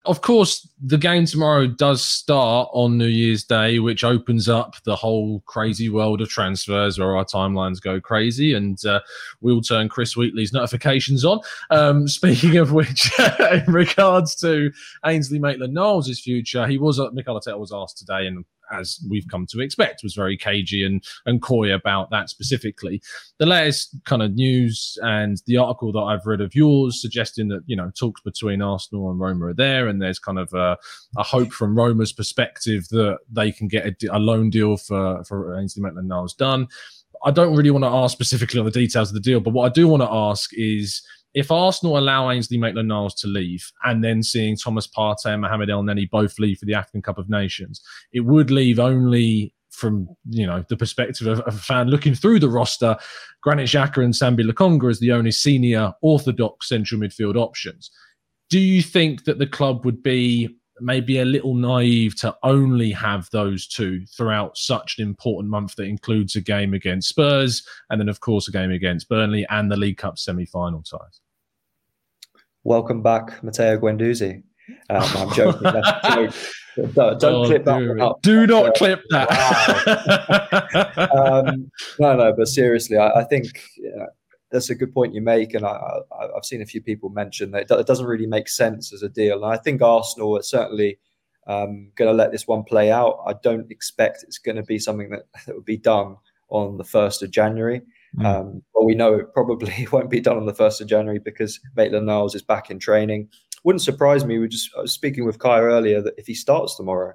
Of 0.10 0.22
course, 0.22 0.68
the 0.82 0.98
game 0.98 1.25
tomorrow 1.25 1.68
does 1.68 2.04
start 2.04 2.68
on 2.74 2.98
New 2.98 3.06
Year's 3.06 3.44
Day, 3.44 3.78
which 3.78 4.04
opens 4.04 4.50
up 4.50 4.75
the 4.84 4.96
whole 4.96 5.42
crazy 5.46 5.88
world 5.88 6.20
of 6.20 6.30
transfers 6.30 6.98
where 6.98 7.16
our 7.16 7.25
timelines 7.25 7.80
go 7.80 8.01
crazy, 8.01 8.56
and 8.56 8.84
uh, 8.86 9.01
we'll 9.39 9.62
turn 9.62 9.88
Chris 9.88 10.18
Wheatley's 10.18 10.51
notifications 10.51 11.24
on. 11.24 11.39
Um, 11.70 12.08
speaking 12.08 12.58
of 12.58 12.72
which, 12.72 13.12
in 13.51 13.72
regards 13.72 14.36
to 14.38 14.72
Ainsley 15.06 15.38
Maitland-Niles' 15.38 16.20
future, 16.20 16.66
he 16.66 16.80
was 16.80 17.00
uh, 17.00 17.12
Mikel 17.12 17.39
Arteta 17.39 17.60
was 17.60 17.72
asked 17.72 18.00
today, 18.00 18.25
and 18.25 18.46
as 18.71 18.99
we've 19.09 19.27
come 19.27 19.45
to 19.47 19.61
expect, 19.61 20.03
was 20.03 20.13
very 20.13 20.38
cagey 20.38 20.83
and, 20.85 21.03
and 21.25 21.41
coy 21.41 21.73
about 21.73 22.09
that 22.11 22.29
specifically. 22.29 23.01
The 23.38 23.45
latest 23.45 23.95
kind 24.05 24.21
of 24.21 24.35
news 24.35 24.97
and 25.01 25.41
the 25.45 25.57
article 25.57 25.91
that 25.91 25.99
I've 25.99 26.25
read 26.25 26.41
of 26.41 26.55
yours 26.55 27.01
suggesting 27.01 27.47
that, 27.49 27.61
you 27.65 27.75
know, 27.75 27.91
talks 27.97 28.21
between 28.21 28.61
Arsenal 28.61 29.09
and 29.11 29.19
Roma 29.19 29.47
are 29.47 29.53
there, 29.53 29.88
and 29.88 30.01
there's 30.01 30.19
kind 30.19 30.39
of 30.39 30.53
a, 30.53 30.77
a 31.17 31.23
hope 31.23 31.51
from 31.51 31.77
Roma's 31.77 32.13
perspective 32.13 32.88
that 32.89 33.19
they 33.31 33.51
can 33.51 33.67
get 33.67 33.85
a, 33.85 34.15
a 34.15 34.19
loan 34.19 34.49
deal 34.49 34.77
for, 34.77 35.23
for 35.23 35.59
Ainsley 35.59 35.83
Maitland 35.83 36.07
Niles 36.07 36.33
done. 36.33 36.67
I 37.25 37.31
don't 37.31 37.55
really 37.55 37.71
want 37.71 37.83
to 37.83 37.89
ask 37.89 38.13
specifically 38.13 38.59
on 38.59 38.65
the 38.65 38.71
details 38.71 39.09
of 39.09 39.13
the 39.13 39.19
deal, 39.19 39.39
but 39.41 39.53
what 39.53 39.69
I 39.69 39.73
do 39.73 39.88
want 39.88 40.03
to 40.03 40.09
ask 40.09 40.51
is 40.53 41.01
if 41.39 41.51
Arsenal 41.51 41.98
allow 41.98 42.29
Ainsley 42.29 42.58
Maitland-Niles 42.58 43.15
to 43.15 43.27
leave 43.27 43.72
and 43.84 44.03
then 44.03 44.22
seeing 44.22 44.58
Thomas 44.58 44.88
Partey 44.88 45.27
and 45.27 45.41
Mohamed 45.41 45.69
Elneny 45.69 46.10
both 46.10 46.38
leave 46.38 46.60
for 46.60 46.65
the 46.65 46.74
African 46.74 47.01
Cup 47.01 47.17
of 47.17 47.29
Nations, 47.29 47.81
it 48.12 48.22
would 48.22 48.51
leave 48.51 48.79
only 48.79 49.53
from 49.69 50.10
you 50.29 50.46
know 50.46 50.65
the 50.67 50.75
perspective 50.75 51.27
of, 51.27 51.39
of 51.41 51.55
a 51.55 51.58
fan 51.58 51.88
looking 51.88 52.13
through 52.13 52.39
the 52.39 52.50
roster, 52.50 52.98
Granit 53.41 53.69
Xhaka 53.69 54.03
and 54.03 54.13
Sambi 54.13 54.50
Lokonga 54.50 54.89
as 54.89 55.00
the 55.00 55.13
only 55.13 55.31
senior 55.31 55.93
orthodox 56.01 56.67
central 56.67 57.00
midfield 57.00 57.36
options. 57.36 57.89
Do 58.50 58.60
you 58.60 58.81
think 58.81 59.24
that 59.24 59.39
the 59.39 59.48
club 59.48 59.86
would 59.86 60.03
be 60.03 60.60
maybe 60.81 61.19
a 61.19 61.25
little 61.25 61.55
naive 61.55 62.15
to 62.17 62.36
only 62.43 62.91
have 62.91 63.29
those 63.31 63.67
two 63.67 64.05
throughout 64.08 64.58
such 64.58 64.98
an 64.98 65.08
important 65.08 65.50
month 65.50 65.75
that 65.75 65.84
includes 65.84 66.36
a 66.36 66.41
game 66.41 66.74
against 66.74 67.10
Spurs 67.10 67.65
and 67.89 68.00
then, 68.00 68.10
of 68.10 68.19
course, 68.19 68.48
a 68.48 68.51
game 68.51 68.72
against 68.72 69.10
Burnley 69.10 69.46
and 69.50 69.72
the 69.72 69.77
League 69.77 69.98
Cup 69.98 70.17
semi 70.17 70.46
final 70.46 70.81
ties. 70.81 71.22
Welcome 72.63 73.01
back, 73.01 73.42
Matteo 73.42 73.78
Guendouzi. 73.78 74.44
Um, 74.89 75.04
I'm 75.16 75.34
joking. 75.36 75.63
Don't, 76.94 77.20
don't 77.20 77.24
oh, 77.24 77.46
clip 77.46 77.66
that. 77.66 78.16
Do 78.22 78.48
not 78.48 78.66
uh, 78.66 78.72
clip 78.74 79.01
that. 79.10 79.30
Wow. 81.13 81.39
um, 81.39 81.72
no, 82.00 82.16
no, 82.16 82.34
but 82.36 82.48
seriously, 82.48 82.98
I, 82.98 83.22
I 83.22 83.24
think 83.24 83.62
that's 84.51 84.70
a 84.70 84.75
good 84.75 84.94
point 84.94 85.13
you 85.13 85.22
make, 85.22 85.54
and 85.54 85.66
I, 85.66 86.00
have 86.34 86.44
seen 86.44 86.62
a 86.62 86.66
few 86.66 86.82
people 86.82 87.10
mention 87.10 87.51
that 87.51 87.72
it 87.72 87.88
doesn't 87.88 88.06
really 88.06 88.28
make 88.28 88.50
sense 88.50 88.94
as 88.94 89.04
a 89.04 89.10
deal. 89.10 89.44
And 89.44 89.54
I 89.54 89.58
think 89.58 89.82
Arsenal 89.82 90.38
are 90.38 90.44
certainly 90.44 91.00
um, 91.48 91.92
going 91.96 92.10
to 92.10 92.13
let 92.13 92.32
this 92.32 92.48
one 92.48 92.63
play 92.63 92.92
out. 92.92 93.20
I 93.25 93.34
don't 93.42 93.72
expect 93.72 94.24
it's 94.24 94.38
going 94.38 94.58
to 94.58 94.63
be 94.63 94.80
something 94.80 95.10
that, 95.12 95.24
that 95.46 95.56
would 95.56 95.66
be 95.66 95.78
done 95.78 96.18
on 96.50 96.78
the 96.78 96.84
first 96.84 97.24
of 97.24 97.32
January. 97.32 97.82
Mm. 98.18 98.25
Um, 98.25 98.63
well, 98.74 98.86
we 98.86 98.96
know 98.96 99.13
it 99.13 99.34
probably 99.34 99.88
won't 99.92 100.10
be 100.10 100.22
done 100.22 100.38
on 100.38 100.46
the 100.46 100.54
first 100.54 100.82
of 100.82 100.88
January 100.88 101.20
because 101.20 101.60
Maitland 101.75 102.08
Niles 102.08 102.36
is 102.36 102.42
back 102.42 102.70
in 102.70 102.80
training. 102.80 103.30
Wouldn't 103.63 103.82
surprise 103.82 104.25
me. 104.25 104.39
We 104.39 104.48
just 104.48 104.70
I 104.78 104.82
was 104.82 104.92
speaking 104.92 105.25
with 105.25 105.39
Kai 105.39 105.60
earlier 105.60 106.01
that 106.01 106.13
if 106.18 106.28
he 106.28 106.34
starts 106.34 106.75
tomorrow, 106.75 107.13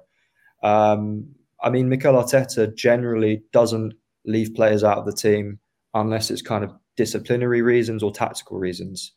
um, 0.63 1.27
I 1.61 1.69
mean, 1.69 1.89
Mikel 1.89 2.13
Arteta 2.13 2.75
generally 2.75 3.43
doesn't 3.51 3.93
leave 4.25 4.53
players 4.53 4.83
out 4.83 4.97
of 4.97 5.05
the 5.05 5.13
team 5.13 5.59
unless 5.93 6.29
it's 6.29 6.41
kind 6.41 6.63
of 6.63 6.73
disciplinary 6.97 7.61
reasons 7.61 8.03
or 8.03 8.11
tactical 8.11 8.57
reasons. 8.57 9.11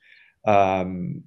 Um, 0.46 1.22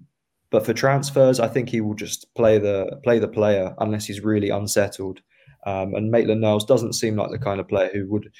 but 0.49 0.65
for 0.65 0.73
transfers, 0.73 1.39
I 1.39 1.47
think 1.47 1.69
he 1.69 1.81
will 1.81 1.93
just 1.93 2.33
play 2.35 2.57
the 2.57 2.99
play 3.03 3.19
the 3.19 3.27
player 3.27 3.73
unless 3.79 4.05
he's 4.05 4.21
really 4.21 4.49
unsettled. 4.49 5.21
Um, 5.65 5.93
and 5.93 6.11
Maitland 6.11 6.41
Niles 6.41 6.65
doesn't 6.65 6.93
seem 6.93 7.15
like 7.15 7.31
the 7.31 7.39
kind 7.39 7.59
of 7.59 7.67
player 7.67 7.89
who 7.93 8.09
would 8.09 8.31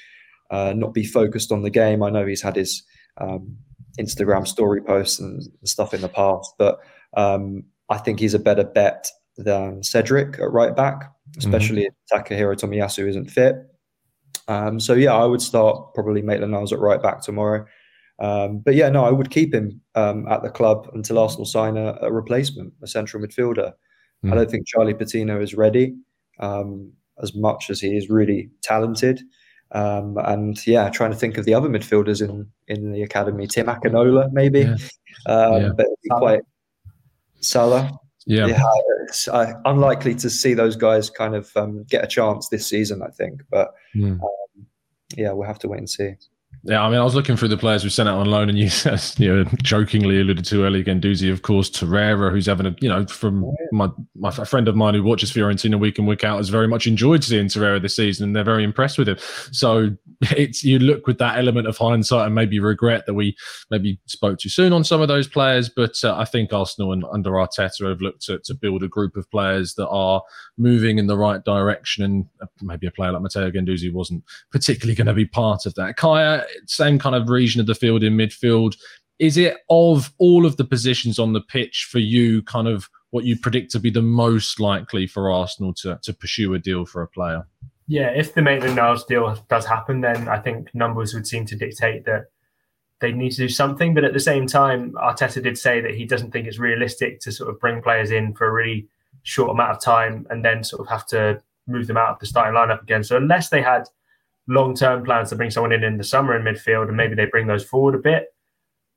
uh, 0.52 0.72
not 0.76 0.94
be 0.94 1.04
focused 1.04 1.50
on 1.50 1.62
the 1.62 1.70
game. 1.70 2.02
I 2.02 2.10
know 2.10 2.26
he's 2.26 2.42
had 2.42 2.56
his 2.56 2.84
um, 3.18 3.56
Instagram 3.98 4.46
story 4.46 4.80
posts 4.82 5.18
and 5.18 5.42
stuff 5.64 5.94
in 5.94 6.02
the 6.02 6.08
past, 6.08 6.54
but 6.58 6.78
um, 7.16 7.64
I 7.88 7.98
think 7.98 8.20
he's 8.20 8.34
a 8.34 8.38
better 8.38 8.62
bet 8.62 9.08
than 9.38 9.82
Cedric 9.82 10.38
at 10.38 10.52
right 10.52 10.76
back, 10.76 11.10
especially 11.38 11.82
mm-hmm. 11.82 12.20
if 12.20 12.24
Takahiro 12.24 12.54
Tomiyasu 12.54 13.08
isn't 13.08 13.30
fit. 13.30 13.56
Um, 14.46 14.78
so 14.78 14.92
yeah, 14.92 15.14
I 15.14 15.24
would 15.24 15.40
start 15.40 15.94
probably 15.94 16.20
Maitland 16.20 16.52
Niles 16.52 16.72
at 16.72 16.78
right 16.78 17.02
back 17.02 17.22
tomorrow. 17.22 17.64
Um, 18.18 18.58
but 18.58 18.74
yeah, 18.74 18.90
no, 18.90 19.04
I 19.04 19.10
would 19.10 19.30
keep 19.30 19.54
him 19.54 19.80
um, 19.94 20.28
at 20.28 20.42
the 20.42 20.50
club 20.50 20.88
until 20.92 21.18
Arsenal 21.18 21.46
sign 21.46 21.76
a, 21.76 21.96
a 22.02 22.12
replacement, 22.12 22.72
a 22.82 22.86
central 22.86 23.22
midfielder. 23.22 23.72
Mm. 24.24 24.32
I 24.32 24.34
don't 24.34 24.50
think 24.50 24.66
Charlie 24.66 24.94
Patino 24.94 25.40
is 25.40 25.54
ready 25.54 25.96
um, 26.38 26.92
as 27.22 27.34
much 27.34 27.70
as 27.70 27.80
he 27.80 27.96
is 27.96 28.10
really 28.10 28.50
talented. 28.62 29.22
Um, 29.74 30.18
and 30.18 30.64
yeah, 30.66 30.90
trying 30.90 31.12
to 31.12 31.16
think 31.16 31.38
of 31.38 31.44
the 31.44 31.54
other 31.54 31.68
midfielders 31.68 32.26
in 32.26 32.46
in 32.68 32.92
the 32.92 33.02
academy, 33.02 33.46
Tim 33.46 33.66
Akinola 33.66 34.30
maybe, 34.32 34.60
yeah. 34.60 34.76
Um, 35.26 35.62
yeah. 35.62 35.68
but 35.76 35.86
quite 36.10 36.42
Salah. 37.40 37.98
Yeah, 38.26 38.46
yeah 38.46 38.62
it's 39.04 39.28
uh, 39.28 39.54
unlikely 39.64 40.14
to 40.16 40.30
see 40.30 40.54
those 40.54 40.76
guys 40.76 41.10
kind 41.10 41.34
of 41.34 41.50
um, 41.56 41.84
get 41.84 42.04
a 42.04 42.06
chance 42.06 42.48
this 42.48 42.66
season. 42.66 43.02
I 43.02 43.08
think, 43.08 43.42
but 43.50 43.74
mm. 43.96 44.20
yeah, 45.16 45.32
we'll 45.32 45.46
have 45.46 45.58
to 45.60 45.68
wait 45.68 45.78
and 45.78 45.90
see. 45.90 46.14
Yeah, 46.64 46.80
I 46.80 46.88
mean, 46.90 47.00
I 47.00 47.02
was 47.02 47.16
looking 47.16 47.36
through 47.36 47.48
the 47.48 47.56
players 47.56 47.82
we 47.82 47.90
sent 47.90 48.08
out 48.08 48.18
on 48.18 48.30
loan, 48.30 48.48
and 48.48 48.56
you, 48.56 48.70
you 49.18 49.34
know, 49.34 49.50
jokingly 49.64 50.20
alluded 50.20 50.44
to 50.44 50.64
earlier 50.64 50.80
again, 50.80 51.00
Doozy, 51.00 51.32
of 51.32 51.42
course, 51.42 51.68
Torreira, 51.68 52.30
who's 52.30 52.46
having 52.46 52.66
a, 52.66 52.76
you 52.80 52.88
know, 52.88 53.04
from 53.06 53.44
oh, 53.44 53.56
my 53.72 53.88
my 54.14 54.30
friend 54.30 54.68
of 54.68 54.76
mine 54.76 54.94
who 54.94 55.02
watches 55.02 55.32
Fiorentina 55.32 55.78
week 55.80 55.98
in 55.98 56.06
week 56.06 56.22
out, 56.22 56.36
has 56.36 56.50
very 56.50 56.68
much 56.68 56.86
enjoyed 56.86 57.24
seeing 57.24 57.46
Torreira 57.46 57.82
this 57.82 57.96
season, 57.96 58.26
and 58.26 58.36
they're 58.36 58.44
very 58.44 58.62
impressed 58.62 58.96
with 58.96 59.08
him. 59.08 59.16
So 59.50 59.90
it's 60.36 60.62
you 60.62 60.78
look 60.78 61.08
with 61.08 61.18
that 61.18 61.36
element 61.36 61.66
of 61.66 61.76
hindsight 61.76 62.26
and 62.26 62.34
maybe 62.34 62.60
regret 62.60 63.06
that 63.06 63.14
we 63.14 63.36
maybe 63.72 63.98
spoke 64.06 64.38
too 64.38 64.48
soon 64.48 64.72
on 64.72 64.84
some 64.84 65.00
of 65.00 65.08
those 65.08 65.26
players, 65.26 65.68
but 65.68 65.96
uh, 66.04 66.16
I 66.16 66.24
think 66.24 66.52
Arsenal 66.52 66.92
and 66.92 67.04
under 67.12 67.32
Arteta 67.32 67.88
have 67.88 68.00
looked 68.00 68.22
to, 68.26 68.38
to 68.38 68.54
build 68.54 68.84
a 68.84 68.88
group 68.88 69.16
of 69.16 69.28
players 69.32 69.74
that 69.74 69.88
are 69.88 70.22
moving 70.56 70.98
in 70.98 71.08
the 71.08 71.18
right 71.18 71.44
direction, 71.44 72.04
and 72.04 72.26
uh, 72.40 72.46
maybe 72.60 72.86
a 72.86 72.92
player 72.92 73.10
like 73.10 73.22
Matteo 73.22 73.50
Guendouzi 73.50 73.92
wasn't 73.92 74.22
particularly 74.52 74.94
going 74.94 75.08
to 75.08 75.12
be 75.12 75.26
part 75.26 75.66
of 75.66 75.74
that. 75.74 75.96
Kaya 75.96 76.44
same 76.66 76.98
kind 76.98 77.14
of 77.14 77.28
region 77.28 77.60
of 77.60 77.66
the 77.66 77.74
field 77.74 78.02
in 78.02 78.16
midfield. 78.16 78.76
Is 79.18 79.36
it 79.36 79.58
of 79.70 80.12
all 80.18 80.46
of 80.46 80.56
the 80.56 80.64
positions 80.64 81.18
on 81.18 81.32
the 81.32 81.40
pitch 81.40 81.88
for 81.90 81.98
you, 81.98 82.42
kind 82.42 82.66
of 82.66 82.88
what 83.10 83.24
you 83.24 83.38
predict 83.38 83.70
to 83.72 83.78
be 83.78 83.90
the 83.90 84.02
most 84.02 84.58
likely 84.58 85.06
for 85.06 85.30
Arsenal 85.30 85.74
to, 85.74 85.98
to 86.02 86.12
pursue 86.12 86.54
a 86.54 86.58
deal 86.58 86.84
for 86.84 87.02
a 87.02 87.08
player? 87.08 87.46
Yeah, 87.86 88.08
if 88.08 88.34
the 88.34 88.42
Maitland 88.42 88.76
Niles 88.76 89.04
deal 89.04 89.36
does 89.48 89.66
happen, 89.66 90.00
then 90.00 90.28
I 90.28 90.38
think 90.38 90.74
numbers 90.74 91.14
would 91.14 91.26
seem 91.26 91.44
to 91.46 91.56
dictate 91.56 92.04
that 92.06 92.26
they 93.00 93.12
need 93.12 93.32
to 93.32 93.36
do 93.36 93.48
something. 93.48 93.92
But 93.92 94.04
at 94.04 94.14
the 94.14 94.20
same 94.20 94.46
time, 94.46 94.92
Arteta 94.92 95.42
did 95.42 95.58
say 95.58 95.80
that 95.80 95.94
he 95.94 96.06
doesn't 96.06 96.30
think 96.30 96.46
it's 96.46 96.58
realistic 96.58 97.20
to 97.20 97.32
sort 97.32 97.50
of 97.50 97.60
bring 97.60 97.82
players 97.82 98.10
in 98.10 98.32
for 98.32 98.46
a 98.46 98.52
really 98.52 98.88
short 99.24 99.50
amount 99.50 99.72
of 99.72 99.80
time 99.80 100.26
and 100.30 100.44
then 100.44 100.64
sort 100.64 100.80
of 100.80 100.88
have 100.88 101.06
to 101.08 101.42
move 101.66 101.86
them 101.86 101.96
out 101.96 102.10
of 102.10 102.18
the 102.18 102.26
starting 102.26 102.54
lineup 102.54 102.82
again. 102.82 103.04
So 103.04 103.16
unless 103.16 103.50
they 103.50 103.60
had 103.60 103.84
long 104.48 104.74
term 104.74 105.04
plans 105.04 105.30
to 105.30 105.36
bring 105.36 105.50
someone 105.50 105.72
in 105.72 105.84
in 105.84 105.98
the 105.98 106.04
summer 106.04 106.36
in 106.36 106.42
midfield 106.42 106.88
and 106.88 106.96
maybe 106.96 107.14
they 107.14 107.26
bring 107.26 107.46
those 107.46 107.64
forward 107.64 107.94
a 107.94 107.98
bit. 107.98 108.26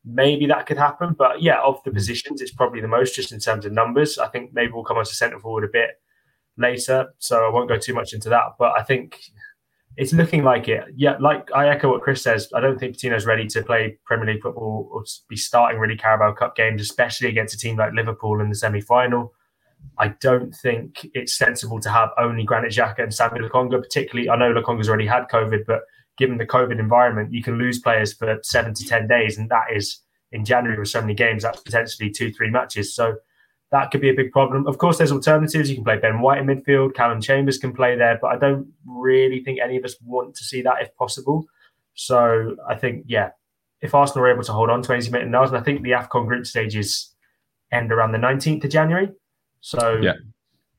Maybe 0.03 0.45
that 0.47 0.65
could 0.65 0.77
happen. 0.77 1.15
But 1.17 1.41
yeah, 1.41 1.61
of 1.61 1.81
the 1.83 1.91
mm. 1.91 1.95
positions, 1.95 2.41
it's 2.41 2.53
probably 2.53 2.81
the 2.81 2.87
most 2.87 3.15
just 3.15 3.31
in 3.31 3.39
terms 3.39 3.65
of 3.65 3.71
numbers. 3.71 4.17
I 4.17 4.27
think 4.27 4.53
maybe 4.53 4.71
we'll 4.71 4.83
come 4.83 4.97
on 4.97 5.05
to 5.05 5.13
centre 5.13 5.39
forward 5.39 5.63
a 5.63 5.71
bit 5.71 6.01
later. 6.57 7.07
So 7.19 7.45
I 7.45 7.49
won't 7.49 7.69
go 7.69 7.77
too 7.77 7.93
much 7.93 8.13
into 8.13 8.29
that. 8.29 8.55
But 8.59 8.73
I 8.77 8.83
think 8.83 9.19
it's 9.97 10.13
looking 10.13 10.43
like 10.43 10.67
it. 10.67 10.83
Yeah, 10.95 11.17
like 11.19 11.49
I 11.53 11.69
echo 11.69 11.89
what 11.89 12.01
Chris 12.01 12.21
says. 12.21 12.49
I 12.53 12.59
don't 12.59 12.79
think 12.79 12.97
Patino's 12.97 13.25
ready 13.25 13.47
to 13.47 13.63
play 13.63 13.97
Premier 14.05 14.33
League 14.33 14.41
football 14.41 14.89
or 14.91 15.03
be 15.29 15.37
starting 15.37 15.79
really 15.79 15.97
Carabao 15.97 16.33
Cup 16.33 16.55
games, 16.55 16.81
especially 16.81 17.29
against 17.29 17.55
a 17.55 17.57
team 17.57 17.77
like 17.77 17.93
Liverpool 17.93 18.41
in 18.41 18.49
the 18.49 18.55
semi 18.55 18.81
final. 18.81 19.33
I 19.97 20.09
don't 20.19 20.53
think 20.53 21.07
it's 21.13 21.37
sensible 21.37 21.79
to 21.79 21.89
have 21.89 22.09
only 22.17 22.43
Granit 22.43 22.71
Xhaka 22.71 22.99
and 22.99 23.11
Sambi 23.11 23.39
Lokonga, 23.39 23.81
particularly. 23.81 24.29
I 24.29 24.35
know 24.35 24.53
Lokonga's 24.53 24.89
already 24.89 25.07
had 25.07 25.27
COVID, 25.31 25.65
but 25.65 25.81
given 26.17 26.37
the 26.37 26.45
COVID 26.45 26.79
environment, 26.79 27.33
you 27.33 27.43
can 27.43 27.57
lose 27.57 27.79
players 27.79 28.13
for 28.13 28.39
seven 28.43 28.73
to 28.73 28.85
10 28.85 29.07
days. 29.07 29.37
And 29.37 29.49
that 29.49 29.65
is 29.73 29.99
in 30.31 30.45
January 30.45 30.77
with 30.77 30.89
so 30.89 31.01
many 31.01 31.13
games, 31.13 31.43
that's 31.43 31.61
potentially 31.61 32.09
two, 32.09 32.31
three 32.31 32.49
matches. 32.49 32.93
So 32.93 33.15
that 33.71 33.91
could 33.91 34.01
be 34.01 34.09
a 34.09 34.13
big 34.13 34.31
problem. 34.31 34.67
Of 34.67 34.77
course, 34.77 34.97
there's 34.97 35.11
alternatives. 35.11 35.69
You 35.69 35.75
can 35.75 35.83
play 35.83 35.97
Ben 35.97 36.21
White 36.21 36.39
in 36.39 36.45
midfield, 36.45 36.93
Callum 36.93 37.21
Chambers 37.21 37.57
can 37.57 37.73
play 37.73 37.97
there, 37.97 38.17
but 38.21 38.27
I 38.27 38.37
don't 38.37 38.67
really 38.85 39.43
think 39.43 39.59
any 39.59 39.77
of 39.77 39.83
us 39.83 39.95
want 40.01 40.35
to 40.35 40.43
see 40.43 40.61
that 40.61 40.81
if 40.81 40.95
possible. 40.95 41.45
So 41.93 42.55
I 42.67 42.75
think, 42.75 43.05
yeah, 43.07 43.31
if 43.81 43.95
Arsenal 43.95 44.25
are 44.25 44.31
able 44.31 44.43
to 44.43 44.53
hold 44.53 44.69
on 44.69 44.81
to 44.83 44.93
Ainsley 44.93 45.11
Maitland-Niles, 45.11 45.49
and 45.49 45.57
I 45.57 45.63
think 45.63 45.81
the 45.81 45.91
AFCON 45.91 46.27
group 46.27 46.45
stages 46.45 47.13
end 47.71 47.91
around 47.91 48.11
the 48.11 48.17
19th 48.17 48.63
of 48.63 48.69
January. 48.69 49.09
So 49.65 49.97
yeah. 49.99 50.13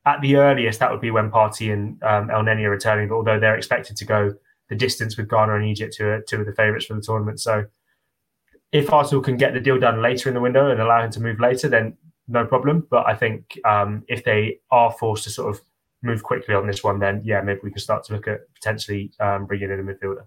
at 0.05 0.21
the 0.21 0.37
earliest, 0.37 0.79
that 0.79 0.93
would 0.93 1.01
be 1.01 1.11
when 1.11 1.29
Partey 1.29 1.73
and 1.73 2.01
um, 2.05 2.29
Elneny 2.29 2.63
are 2.63 2.71
returning. 2.71 3.09
But 3.09 3.17
although 3.17 3.41
they're 3.41 3.57
expected 3.57 3.97
to 3.97 4.05
go 4.05 4.33
the 4.69 4.77
distance 4.77 5.17
with 5.17 5.29
Ghana 5.29 5.57
and 5.57 5.65
Egypt, 5.65 5.97
who 5.99 6.05
are 6.07 6.21
two 6.21 6.39
of 6.39 6.47
the 6.47 6.53
favourites 6.53 6.87
for 6.87 6.95
the 6.95 7.01
tournament. 7.01 7.41
So 7.41 7.65
if 8.71 8.93
Arsenal 8.93 9.25
can 9.25 9.37
get 9.37 9.55
the 9.55 9.61
deal 9.61 9.81
done 9.81 10.03
later 10.03 10.29
in 10.29 10.37
the 10.37 10.41
window 10.41 10.71
and 10.71 10.81
allow 10.81 11.05
him 11.05 11.11
to 11.11 11.21
move 11.21 11.41
later, 11.41 11.69
then 11.69 11.97
no 12.29 12.47
problem. 12.47 12.87
But 12.89 13.09
I 13.09 13.17
think 13.17 13.59
um, 13.65 14.05
if 14.07 14.23
they 14.23 14.61
are 14.71 14.93
forced 14.93 15.25
to 15.25 15.31
sort 15.31 15.53
of 15.53 15.61
move 16.03 16.23
quickly 16.23 16.55
on 16.55 16.69
this 16.69 16.85
one, 16.85 17.01
then 17.01 17.23
yeah, 17.25 17.41
maybe 17.41 17.59
we 17.65 17.73
can 17.73 17.81
start 17.81 18.05
to 18.05 18.13
look 18.13 18.29
at 18.29 18.43
potentially 18.55 19.11
um, 19.19 19.47
bringing 19.47 19.73
in 19.73 19.81
a 19.81 19.83
midfielder. 19.83 20.27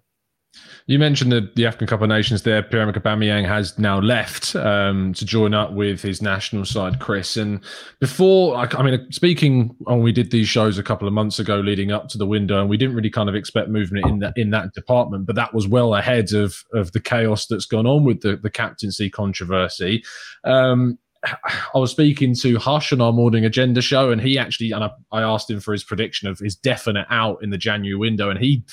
You 0.87 0.97
mentioned 0.97 1.31
the, 1.31 1.51
the 1.55 1.67
African 1.67 1.85
Cup 1.85 2.01
of 2.01 2.09
Nations 2.09 2.41
there. 2.41 2.63
Pierre-Emerick 2.63 2.95
Aubameyang 2.95 3.47
has 3.47 3.77
now 3.77 3.99
left 3.99 4.55
um, 4.55 5.13
to 5.13 5.23
join 5.23 5.53
up 5.53 5.73
with 5.73 6.01
his 6.01 6.21
national 6.21 6.65
side, 6.65 6.99
Chris. 6.99 7.37
And 7.37 7.63
before, 7.99 8.55
I, 8.55 8.67
I 8.71 8.81
mean, 8.81 9.11
speaking 9.11 9.75
when 9.81 10.01
we 10.01 10.11
did 10.11 10.31
these 10.31 10.49
shows 10.49 10.79
a 10.79 10.83
couple 10.83 11.07
of 11.07 11.13
months 11.13 11.37
ago, 11.37 11.59
leading 11.59 11.91
up 11.91 12.07
to 12.09 12.17
the 12.17 12.25
window, 12.25 12.59
and 12.59 12.69
we 12.69 12.77
didn't 12.77 12.95
really 12.95 13.11
kind 13.11 13.29
of 13.29 13.35
expect 13.35 13.69
movement 13.69 14.07
in 14.07 14.19
that 14.19 14.33
in 14.35 14.49
that 14.49 14.73
department, 14.73 15.27
but 15.27 15.35
that 15.35 15.53
was 15.53 15.67
well 15.67 15.93
ahead 15.93 16.33
of 16.33 16.63
of 16.73 16.91
the 16.93 16.99
chaos 16.99 17.45
that's 17.45 17.65
gone 17.65 17.85
on 17.85 18.03
with 18.03 18.21
the 18.21 18.37
the 18.37 18.49
captaincy 18.49 19.11
controversy. 19.11 20.03
Um, 20.43 20.97
I 21.73 21.77
was 21.77 21.91
speaking 21.91 22.35
to 22.35 22.57
Hush 22.57 22.93
on 22.93 23.01
our 23.01 23.11
morning 23.11 23.45
agenda 23.45 23.81
show, 23.81 24.11
and 24.11 24.21
he 24.21 24.37
actually, 24.37 24.71
and 24.71 24.83
I, 24.83 24.91
I, 25.11 25.21
asked 25.21 25.49
him 25.49 25.59
for 25.59 25.71
his 25.71 25.83
prediction 25.83 26.27
of 26.27 26.39
his 26.39 26.55
definite 26.55 27.07
out 27.09 27.43
in 27.43 27.49
the 27.49 27.57
January 27.57 27.95
window, 27.95 28.29
and 28.29 28.39
he 28.39 28.63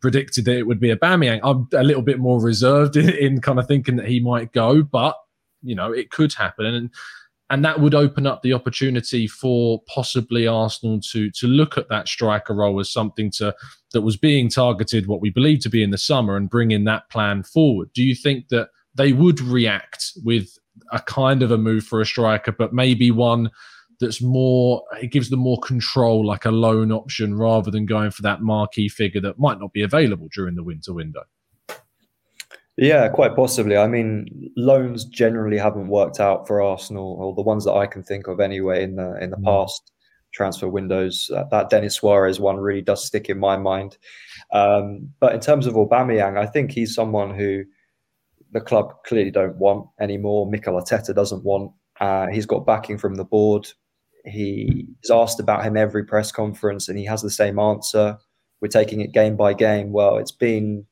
predicted 0.00 0.44
that 0.44 0.56
it 0.56 0.66
would 0.66 0.80
be 0.80 0.90
a 0.90 0.96
Aubameyang. 0.96 1.40
I'm 1.42 1.68
a 1.72 1.84
little 1.84 2.02
bit 2.02 2.18
more 2.18 2.40
reserved 2.40 2.96
in, 2.96 3.08
in, 3.10 3.40
kind 3.40 3.58
of 3.58 3.66
thinking 3.66 3.96
that 3.96 4.08
he 4.08 4.20
might 4.20 4.52
go, 4.52 4.82
but 4.82 5.16
you 5.62 5.74
know, 5.74 5.92
it 5.92 6.10
could 6.10 6.32
happen, 6.34 6.66
and 6.66 6.90
and 7.50 7.64
that 7.64 7.80
would 7.80 7.94
open 7.94 8.26
up 8.26 8.42
the 8.42 8.54
opportunity 8.54 9.26
for 9.26 9.82
possibly 9.86 10.46
Arsenal 10.46 11.00
to 11.12 11.30
to 11.30 11.46
look 11.46 11.78
at 11.78 11.88
that 11.88 12.08
striker 12.08 12.54
role 12.54 12.80
as 12.80 12.90
something 12.90 13.30
to 13.32 13.54
that 13.92 14.02
was 14.02 14.16
being 14.16 14.48
targeted, 14.48 15.06
what 15.06 15.20
we 15.20 15.30
believe 15.30 15.60
to 15.60 15.70
be 15.70 15.82
in 15.82 15.90
the 15.90 15.98
summer, 15.98 16.36
and 16.36 16.50
bring 16.50 16.70
in 16.70 16.84
that 16.84 17.08
plan 17.10 17.42
forward. 17.42 17.90
Do 17.94 18.02
you 18.02 18.14
think 18.14 18.48
that? 18.48 18.68
They 18.96 19.12
would 19.12 19.40
react 19.40 20.12
with 20.22 20.56
a 20.92 21.00
kind 21.00 21.42
of 21.42 21.50
a 21.50 21.58
move 21.58 21.84
for 21.84 22.00
a 22.00 22.06
striker, 22.06 22.52
but 22.52 22.72
maybe 22.72 23.10
one 23.10 23.50
that's 24.00 24.20
more 24.20 24.82
it 25.00 25.12
gives 25.12 25.30
them 25.30 25.40
more 25.40 25.58
control, 25.60 26.26
like 26.26 26.44
a 26.44 26.50
loan 26.50 26.92
option, 26.92 27.36
rather 27.36 27.70
than 27.70 27.86
going 27.86 28.10
for 28.10 28.22
that 28.22 28.42
marquee 28.42 28.88
figure 28.88 29.20
that 29.20 29.38
might 29.38 29.60
not 29.60 29.72
be 29.72 29.82
available 29.82 30.28
during 30.34 30.54
the 30.54 30.64
winter 30.64 30.92
window. 30.92 31.22
Yeah, 32.76 33.08
quite 33.08 33.36
possibly. 33.36 33.76
I 33.76 33.86
mean, 33.86 34.50
loans 34.56 35.04
generally 35.04 35.58
haven't 35.58 35.88
worked 35.88 36.18
out 36.18 36.46
for 36.46 36.60
Arsenal, 36.60 37.16
or 37.20 37.34
the 37.34 37.42
ones 37.42 37.64
that 37.64 37.74
I 37.74 37.86
can 37.86 38.02
think 38.02 38.26
of 38.26 38.40
anyway 38.40 38.82
in 38.82 38.96
the 38.96 39.16
in 39.22 39.30
the 39.30 39.36
mm. 39.36 39.44
past 39.44 39.92
transfer 40.32 40.68
windows. 40.68 41.28
That, 41.30 41.50
that, 41.50 41.70
Denis 41.70 41.94
Suarez 41.94 42.40
one 42.40 42.56
really 42.56 42.82
does 42.82 43.04
stick 43.04 43.28
in 43.28 43.38
my 43.38 43.56
mind. 43.56 43.96
Um, 44.52 45.10
but 45.20 45.32
in 45.32 45.40
terms 45.40 45.66
of 45.66 45.74
Aubameyang, 45.74 46.36
I 46.36 46.46
think 46.46 46.72
he's 46.72 46.94
someone 46.94 47.32
who 47.32 47.62
the 48.54 48.60
club 48.60 48.94
clearly 49.04 49.32
don't 49.32 49.56
want 49.56 49.86
anymore. 50.00 50.48
Mikel 50.48 50.80
Arteta 50.80 51.14
doesn't 51.14 51.44
want. 51.44 51.72
Uh, 52.00 52.28
he's 52.28 52.46
got 52.46 52.64
backing 52.64 52.96
from 52.96 53.16
the 53.16 53.24
board. 53.24 53.68
He 54.24 54.86
is 55.02 55.10
asked 55.10 55.40
about 55.40 55.64
him 55.64 55.76
every 55.76 56.04
press 56.04 56.32
conference, 56.32 56.88
and 56.88 56.96
he 56.96 57.04
has 57.04 57.20
the 57.20 57.30
same 57.30 57.58
answer. 57.58 58.16
We're 58.60 58.68
taking 58.68 59.00
it 59.00 59.12
game 59.12 59.36
by 59.36 59.52
game. 59.52 59.92
Well, 59.92 60.16
it's 60.16 60.32
been 60.32 60.86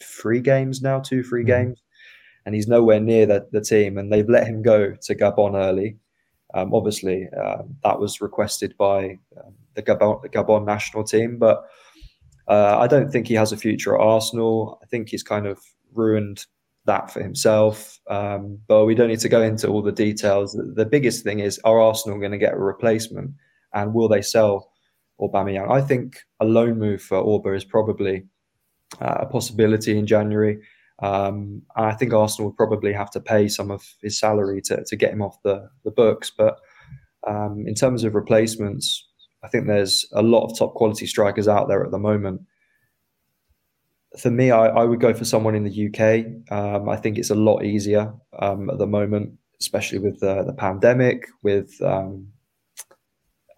three 0.00 0.40
games 0.40 0.80
now, 0.82 1.00
two, 1.00 1.24
three 1.24 1.42
mm-hmm. 1.42 1.68
games, 1.68 1.82
and 2.44 2.54
he's 2.54 2.68
nowhere 2.68 3.00
near 3.00 3.26
the, 3.26 3.48
the 3.50 3.62
team. 3.62 3.96
And 3.96 4.12
they've 4.12 4.28
let 4.28 4.46
him 4.46 4.62
go 4.62 4.94
to 5.00 5.14
Gabon 5.14 5.56
early. 5.56 5.96
Um, 6.54 6.72
obviously, 6.74 7.26
uh, 7.42 7.62
that 7.84 7.98
was 7.98 8.20
requested 8.20 8.76
by 8.76 9.18
um, 9.42 9.54
the, 9.74 9.82
Gabon, 9.82 10.22
the 10.22 10.28
Gabon 10.28 10.64
national 10.64 11.04
team, 11.04 11.38
but 11.38 11.64
uh, 12.48 12.78
I 12.78 12.86
don't 12.86 13.10
think 13.10 13.26
he 13.26 13.34
has 13.34 13.52
a 13.52 13.56
future 13.56 13.94
at 13.94 14.00
Arsenal. 14.00 14.78
I 14.82 14.86
think 14.86 15.08
he's 15.08 15.22
kind 15.22 15.46
of 15.46 15.58
ruined 15.92 16.46
that 16.86 17.10
for 17.10 17.22
himself. 17.22 17.98
Um, 18.08 18.58
but 18.66 18.86
we 18.86 18.94
don't 18.94 19.08
need 19.08 19.20
to 19.20 19.28
go 19.28 19.42
into 19.42 19.68
all 19.68 19.82
the 19.82 19.92
details. 19.92 20.52
The, 20.74 20.86
biggest 20.86 21.24
thing 21.24 21.40
is: 21.40 21.60
Are 21.64 21.80
Arsenal 21.80 22.18
going 22.18 22.32
to 22.32 22.38
get 22.38 22.54
a 22.54 22.58
replacement, 22.58 23.32
and 23.74 23.94
will 23.94 24.08
they 24.08 24.22
sell 24.22 24.72
Aubameyang? 25.20 25.70
I 25.70 25.80
think 25.80 26.18
a 26.40 26.44
loan 26.44 26.78
move 26.78 27.02
for 27.02 27.18
Auba 27.18 27.56
is 27.56 27.64
probably 27.64 28.24
uh, 29.00 29.18
a 29.20 29.26
possibility 29.26 29.98
in 29.98 30.06
January. 30.06 30.60
Um, 31.00 31.62
and 31.76 31.86
I 31.86 31.92
think 31.92 32.12
Arsenal 32.12 32.50
would 32.50 32.56
probably 32.56 32.92
have 32.92 33.10
to 33.12 33.20
pay 33.20 33.46
some 33.46 33.70
of 33.70 33.84
his 34.02 34.18
salary 34.18 34.60
to, 34.62 34.82
to 34.84 34.96
get 34.96 35.12
him 35.12 35.22
off 35.22 35.40
the, 35.44 35.68
the 35.84 35.92
books. 35.92 36.32
But 36.36 36.58
um, 37.26 37.64
in 37.68 37.74
terms 37.74 38.02
of 38.02 38.16
replacements, 38.16 39.06
I 39.44 39.48
think 39.48 39.66
there's 39.66 40.06
a 40.12 40.22
lot 40.22 40.44
of 40.44 40.58
top 40.58 40.74
quality 40.74 41.06
strikers 41.06 41.46
out 41.46 41.68
there 41.68 41.84
at 41.84 41.92
the 41.92 41.98
moment 41.98 42.40
for 44.16 44.30
me, 44.30 44.50
I, 44.50 44.68
I, 44.68 44.84
would 44.84 45.00
go 45.00 45.12
for 45.12 45.24
someone 45.24 45.54
in 45.54 45.64
the 45.64 45.88
UK. 45.88 46.50
Um, 46.50 46.88
I 46.88 46.96
think 46.96 47.18
it's 47.18 47.30
a 47.30 47.34
lot 47.34 47.64
easier 47.64 48.12
um, 48.38 48.70
at 48.70 48.78
the 48.78 48.86
moment, 48.86 49.34
especially 49.60 49.98
with 49.98 50.20
the, 50.20 50.44
the 50.44 50.54
pandemic, 50.54 51.26
with 51.42 51.70
um, 51.82 52.28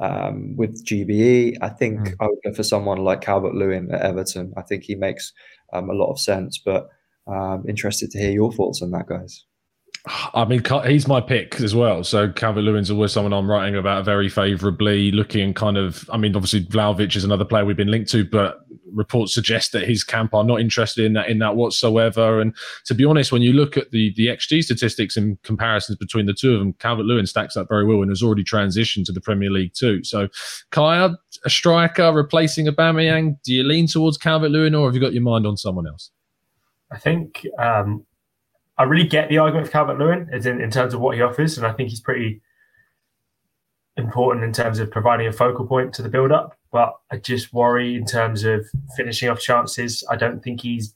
um 0.01 0.57
with 0.57 0.85
GBE. 0.85 1.59
I 1.61 1.69
think 1.69 2.01
mm. 2.01 2.15
I 2.21 2.27
would 2.27 2.39
go 2.45 2.53
for 2.53 2.63
someone 2.63 2.99
like 2.99 3.21
Calvert 3.21 3.55
Lewin 3.55 3.93
at 3.93 4.03
Everton. 4.03 4.53
I 4.57 4.63
think 4.63 4.85
he 4.85 4.97
makes 4.97 5.33
um, 5.73 5.89
a 5.89 5.95
lot 5.95 6.11
of 6.11 6.19
sense. 6.19 6.59
But 6.59 6.89
um, 7.27 7.65
interested 7.69 8.11
to 8.11 8.19
hear 8.19 8.33
your 8.33 8.53
thoughts 8.53 8.83
on 8.83 8.91
that, 8.91 9.07
guys. 9.07 9.45
I 10.35 10.47
mean, 10.47 10.63
he's 10.87 11.07
my 11.07 11.21
pick 11.21 11.61
as 11.61 11.75
well. 11.75 12.03
So 12.05 12.33
Calvert 12.33 12.65
Lewin's 12.65 12.91
always 12.91 13.13
someone 13.13 13.35
I'm 13.35 13.51
writing 13.51 13.77
about 13.77 14.05
very 14.05 14.31
favourably. 14.31 15.11
Looking 15.13 15.53
kind 15.53 15.77
of, 15.77 16.09
I 16.11 16.17
mean, 16.17 16.35
obviously 16.35 16.65
Vlahovic 16.65 17.15
is 17.17 17.25
another 17.25 17.45
player 17.45 17.67
we've 17.67 17.77
been 17.77 17.91
linked 17.91 18.11
to, 18.13 18.25
but 18.25 18.61
reports 18.93 19.35
suggest 19.35 19.73
that 19.73 19.89
his 19.89 20.05
camp 20.05 20.35
are 20.35 20.45
not 20.45 20.61
interested 20.61 21.05
in 21.05 21.13
that 21.15 21.29
in 21.29 21.39
that 21.39 21.57
whatsoever. 21.57 22.41
And 22.41 22.55
to 22.87 22.95
be 22.95 23.05
honest, 23.05 23.33
when 23.33 23.43
you 23.43 23.53
look 23.53 23.77
at 23.77 23.91
the 23.91 24.13
the 24.17 24.27
XG 24.27 24.63
statistics 24.63 25.17
and 25.17 25.41
comparisons 25.43 25.99
between 25.99 26.27
the 26.27 26.35
two 26.35 26.55
of 26.55 26.61
them, 26.61 26.73
Calvert 26.75 27.07
Lewin 27.07 27.27
stacks 27.27 27.57
up 27.57 27.69
very 27.69 27.85
well 27.85 28.03
and 28.03 28.11
has 28.11 28.23
already 28.23 28.45
transitioned 28.45 29.05
to 29.07 29.13
the 29.13 29.21
Premier 29.21 29.51
League 29.51 29.75
too. 29.75 30.03
So, 30.05 30.29
Kaya, 30.71 31.17
a 31.45 31.51
striker 31.51 32.13
replacing 32.13 32.67
Aubameyang, 32.67 33.37
do 33.43 33.55
you 33.55 33.65
lean 33.65 33.87
towards 33.87 34.19
Calvert 34.19 34.51
Lewin 34.51 34.75
or 34.75 34.87
have 34.87 34.95
you 34.95 35.01
got 35.01 35.13
your 35.13 35.23
mind 35.23 35.47
on 35.47 35.57
someone 35.57 35.87
else? 35.87 36.11
I 36.93 36.99
think 36.99 37.47
um, 37.59 38.05
I 38.79 38.85
really 38.85 39.07
get 39.07 39.29
the 39.29 39.39
argument 39.39 39.67
for 39.67 39.73
Calvert 39.73 39.99
Lewin 39.99 40.29
in, 40.33 40.61
in 40.61 40.71
terms 40.71 40.95
of 40.95 41.01
what 41.01 41.15
he 41.15 41.23
offers, 41.23 41.57
and 41.57 41.67
I 41.67 41.73
think 41.73 41.91
he's 41.91 42.01
pretty 42.01 42.41
important 44.01 44.45
in 44.45 44.53
terms 44.53 44.79
of 44.79 44.91
providing 44.91 45.27
a 45.27 45.33
focal 45.33 45.67
point 45.67 45.93
to 45.95 46.03
the 46.03 46.09
build 46.09 46.33
up. 46.33 46.57
But 46.73 46.95
I 47.11 47.17
just 47.17 47.53
worry 47.53 47.97
in 47.97 48.05
terms 48.05 48.45
of 48.45 48.67
finishing 48.97 49.29
off 49.29 49.41
chances. 49.41 50.05
I 50.11 50.17
don't 50.17 50.43
think 50.43 50.61
he's 50.61 50.95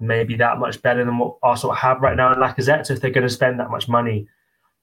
maybe 0.00 0.34
that 0.36 0.58
much 0.58 0.80
better 0.82 1.04
than 1.04 1.18
what 1.18 1.36
Arsenal 1.42 1.74
have 1.74 2.00
right 2.00 2.16
now 2.16 2.32
in 2.32 2.38
Lacazette. 2.38 2.86
So 2.86 2.94
if 2.94 3.00
they're 3.00 3.10
going 3.10 3.26
to 3.26 3.32
spend 3.32 3.60
that 3.60 3.70
much 3.70 3.88
money, 3.88 4.26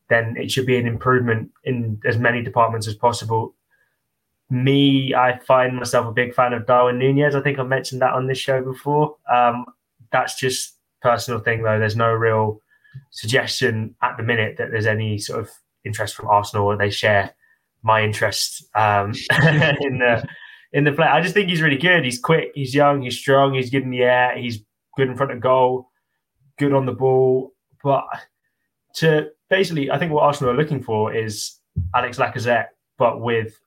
then 0.09 0.35
it 0.37 0.51
should 0.51 0.65
be 0.65 0.77
an 0.77 0.87
improvement 0.87 1.51
in 1.63 1.99
as 2.05 2.17
many 2.17 2.43
departments 2.43 2.87
as 2.87 2.95
possible. 2.95 3.55
Me, 4.49 5.13
I 5.13 5.39
find 5.39 5.75
myself 5.75 6.07
a 6.07 6.13
big 6.13 6.33
fan 6.33 6.53
of 6.53 6.65
Darwin 6.65 6.99
Nunez. 6.99 7.35
I 7.35 7.41
think 7.41 7.59
I've 7.59 7.67
mentioned 7.67 8.01
that 8.01 8.13
on 8.13 8.27
this 8.27 8.37
show 8.37 8.61
before. 8.61 9.17
Um, 9.31 9.65
that's 10.11 10.39
just 10.39 10.75
personal 11.01 11.41
thing 11.41 11.63
though. 11.63 11.79
There's 11.79 11.97
no 11.97 12.13
real 12.13 12.61
suggestion 13.11 13.95
at 14.01 14.15
the 14.17 14.23
minute 14.23 14.55
that 14.57 14.71
there's 14.71 14.85
any 14.85 15.17
sort 15.17 15.41
of 15.41 15.49
interest 15.88 16.15
from 16.15 16.28
Arsenal 16.28 16.78
they 16.78 16.89
share 16.91 17.34
my 17.84 18.04
interest 18.04 18.65
um, 18.76 19.13
in 19.82 20.00
the 20.00 20.28
in 20.73 20.84
the 20.84 20.91
play. 20.91 21.08
I 21.08 21.21
just 21.21 21.34
think 21.34 21.50
he's 21.50 21.62
really 21.62 21.78
good. 21.78 22.04
He's 22.04 22.19
quick, 22.19 22.52
he's 22.54 22.76
young, 22.76 23.02
he's 23.02 23.17
strong, 23.17 23.54
he's 23.54 23.69
good 23.69 23.84
in 23.84 23.89
the 23.89 24.04
air, 24.04 24.38
he's 24.38 24.60
good 24.95 25.08
in 25.08 25.15
front 25.15 25.32
of 25.32 25.39
goal, 25.39 25.89
good 26.58 26.73
on 26.73 26.86
the 26.86 26.91
ball. 26.91 27.54
But 27.84 28.06
to 28.95 29.30
basically, 29.50 29.89
I 29.89 29.97
think 29.97 30.12
what 30.12 30.23
Arsenal 30.23 30.54
are 30.54 30.58
looking 30.58 30.84
for 30.84 31.13
is 31.13 31.60
Alex 31.95 32.17
Lacazette, 32.17 32.67
but 32.97 33.21
with 33.21 33.58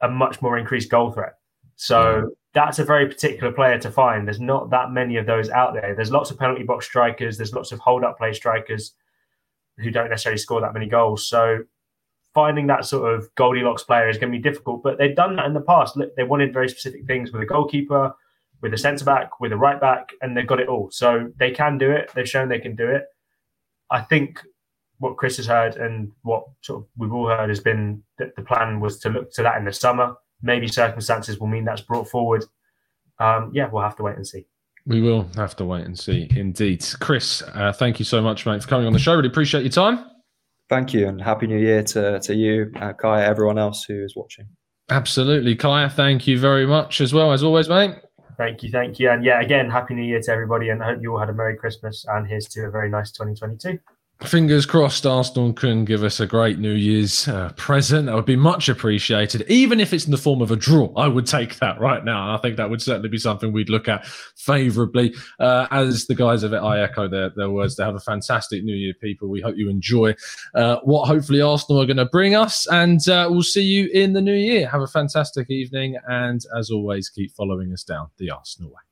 a 0.00 0.08
much 0.08 0.40
more 0.40 0.58
increased 0.58 0.90
goal 0.90 1.12
threat. 1.12 1.34
So 1.76 2.30
that's 2.54 2.78
a 2.78 2.84
very 2.84 3.06
particular 3.06 3.52
player 3.52 3.78
to 3.78 3.90
find. 3.90 4.26
There's 4.26 4.40
not 4.40 4.70
that 4.70 4.90
many 4.90 5.16
of 5.16 5.26
those 5.26 5.50
out 5.50 5.74
there. 5.74 5.94
There's 5.94 6.10
lots 6.10 6.30
of 6.30 6.38
penalty 6.38 6.62
box 6.62 6.86
strikers. 6.86 7.36
There's 7.36 7.52
lots 7.52 7.70
of 7.70 7.80
hold 7.80 8.02
up 8.02 8.16
play 8.16 8.32
strikers 8.32 8.94
who 9.78 9.90
don't 9.90 10.10
necessarily 10.10 10.38
score 10.38 10.60
that 10.60 10.74
many 10.74 10.86
goals. 10.86 11.26
So 11.26 11.64
finding 12.34 12.66
that 12.66 12.84
sort 12.84 13.14
of 13.14 13.34
Goldilocks 13.34 13.82
player 13.82 14.08
is 14.08 14.18
going 14.18 14.32
to 14.32 14.38
be 14.38 14.42
difficult. 14.42 14.82
But 14.82 14.98
they've 14.98 15.16
done 15.16 15.36
that 15.36 15.46
in 15.46 15.54
the 15.54 15.60
past. 15.60 15.98
They 16.16 16.24
wanted 16.24 16.52
very 16.52 16.68
specific 16.68 17.06
things 17.06 17.32
with 17.32 17.42
a 17.42 17.46
goalkeeper, 17.46 18.14
with 18.60 18.74
a 18.74 18.78
centre 18.78 19.04
back, 19.04 19.40
with 19.40 19.52
a 19.52 19.56
right 19.56 19.80
back, 19.80 20.10
and 20.20 20.36
they've 20.36 20.46
got 20.46 20.60
it 20.60 20.68
all. 20.68 20.90
So 20.90 21.30
they 21.38 21.50
can 21.50 21.78
do 21.78 21.90
it. 21.90 22.10
They've 22.14 22.28
shown 22.28 22.48
they 22.48 22.58
can 22.58 22.76
do 22.76 22.88
it. 22.88 23.04
I 23.90 24.00
think 24.00 24.42
what 24.98 25.16
Chris 25.16 25.36
has 25.36 25.46
heard 25.46 25.76
and 25.76 26.12
what 26.22 26.44
sort 26.62 26.82
of 26.82 26.88
we've 26.96 27.12
all 27.12 27.28
heard 27.28 27.48
has 27.48 27.60
been 27.60 28.02
that 28.18 28.34
the 28.36 28.42
plan 28.42 28.80
was 28.80 28.98
to 29.00 29.10
look 29.10 29.32
to 29.32 29.42
that 29.42 29.56
in 29.58 29.64
the 29.64 29.72
summer. 29.72 30.14
Maybe 30.42 30.68
circumstances 30.68 31.38
will 31.38 31.46
mean 31.46 31.64
that's 31.64 31.80
brought 31.80 32.08
forward. 32.08 32.44
Um, 33.18 33.50
yeah, 33.54 33.68
we'll 33.70 33.82
have 33.82 33.96
to 33.96 34.02
wait 34.02 34.16
and 34.16 34.26
see. 34.26 34.46
We 34.86 35.00
will 35.00 35.28
have 35.34 35.56
to 35.56 35.64
wait 35.64 35.84
and 35.84 35.98
see. 35.98 36.28
Indeed, 36.36 36.86
Chris, 37.00 37.42
uh, 37.42 37.72
thank 37.72 37.98
you 37.98 38.04
so 38.04 38.22
much, 38.22 38.46
mate, 38.46 38.62
for 38.62 38.68
coming 38.68 38.86
on 38.86 38.92
the 38.92 39.00
show. 39.00 39.16
Really 39.16 39.28
appreciate 39.28 39.62
your 39.62 39.70
time. 39.70 40.04
Thank 40.68 40.94
you, 40.94 41.08
and 41.08 41.20
happy 41.20 41.46
New 41.46 41.58
Year 41.58 41.82
to 41.82 42.20
to 42.20 42.34
you, 42.34 42.72
uh, 42.80 42.92
Kai, 42.92 43.24
everyone 43.24 43.58
else 43.58 43.84
who 43.84 44.04
is 44.04 44.14
watching. 44.16 44.46
Absolutely, 44.88 45.56
Kaya. 45.56 45.88
Thank 45.90 46.26
you 46.26 46.38
very 46.38 46.66
much 46.66 47.00
as 47.00 47.12
well 47.12 47.32
as 47.32 47.42
always, 47.42 47.68
mate. 47.68 47.96
Thank 48.36 48.62
you, 48.62 48.70
thank 48.70 48.98
you, 48.98 49.10
and 49.10 49.24
yeah, 49.24 49.40
again, 49.40 49.70
happy 49.70 49.94
New 49.94 50.04
Year 50.04 50.20
to 50.20 50.30
everybody, 50.30 50.68
and 50.68 50.82
I 50.82 50.86
hope 50.86 50.98
you 51.02 51.12
all 51.12 51.18
had 51.18 51.30
a 51.30 51.32
Merry 51.32 51.56
Christmas, 51.56 52.04
and 52.08 52.26
here's 52.26 52.46
to 52.48 52.66
a 52.66 52.70
very 52.70 52.90
nice 52.90 53.10
2022 53.10 53.78
fingers 54.22 54.64
crossed 54.64 55.04
Arsenal 55.04 55.52
can 55.52 55.84
give 55.84 56.02
us 56.02 56.20
a 56.20 56.26
great 56.26 56.58
New 56.58 56.72
Year's 56.72 57.28
uh, 57.28 57.52
present. 57.56 58.06
That 58.06 58.14
would 58.14 58.24
be 58.24 58.36
much 58.36 58.68
appreciated. 58.68 59.44
Even 59.48 59.78
if 59.78 59.92
it's 59.92 60.06
in 60.06 60.10
the 60.10 60.16
form 60.16 60.40
of 60.40 60.50
a 60.50 60.56
draw, 60.56 60.92
I 60.96 61.06
would 61.06 61.26
take 61.26 61.58
that 61.58 61.78
right 61.78 62.04
now. 62.04 62.22
And 62.24 62.32
I 62.32 62.40
think 62.40 62.56
that 62.56 62.70
would 62.70 62.80
certainly 62.80 63.10
be 63.10 63.18
something 63.18 63.52
we'd 63.52 63.68
look 63.68 63.88
at 63.88 64.06
favourably. 64.06 65.14
Uh, 65.38 65.66
as 65.70 66.06
the 66.06 66.14
guys 66.14 66.42
of 66.42 66.54
it, 66.54 66.58
I 66.58 66.80
echo 66.80 67.08
their, 67.08 67.30
their 67.30 67.50
words. 67.50 67.76
They 67.76 67.84
have 67.84 67.94
a 67.94 68.00
fantastic 68.00 68.64
New 68.64 68.74
Year, 68.74 68.94
people. 68.94 69.28
We 69.28 69.42
hope 69.42 69.56
you 69.56 69.68
enjoy 69.68 70.14
uh, 70.54 70.78
what 70.82 71.06
hopefully 71.06 71.42
Arsenal 71.42 71.82
are 71.82 71.86
going 71.86 71.96
to 71.98 72.06
bring 72.06 72.34
us. 72.34 72.66
And 72.68 73.06
uh, 73.08 73.28
we'll 73.30 73.42
see 73.42 73.64
you 73.64 73.90
in 73.92 74.14
the 74.14 74.22
new 74.22 74.32
year. 74.32 74.68
Have 74.68 74.82
a 74.82 74.86
fantastic 74.86 75.50
evening. 75.50 75.98
And 76.08 76.40
as 76.56 76.70
always, 76.70 77.10
keep 77.10 77.32
following 77.32 77.72
us 77.72 77.84
down 77.84 78.08
the 78.16 78.30
Arsenal 78.30 78.70
way. 78.70 78.85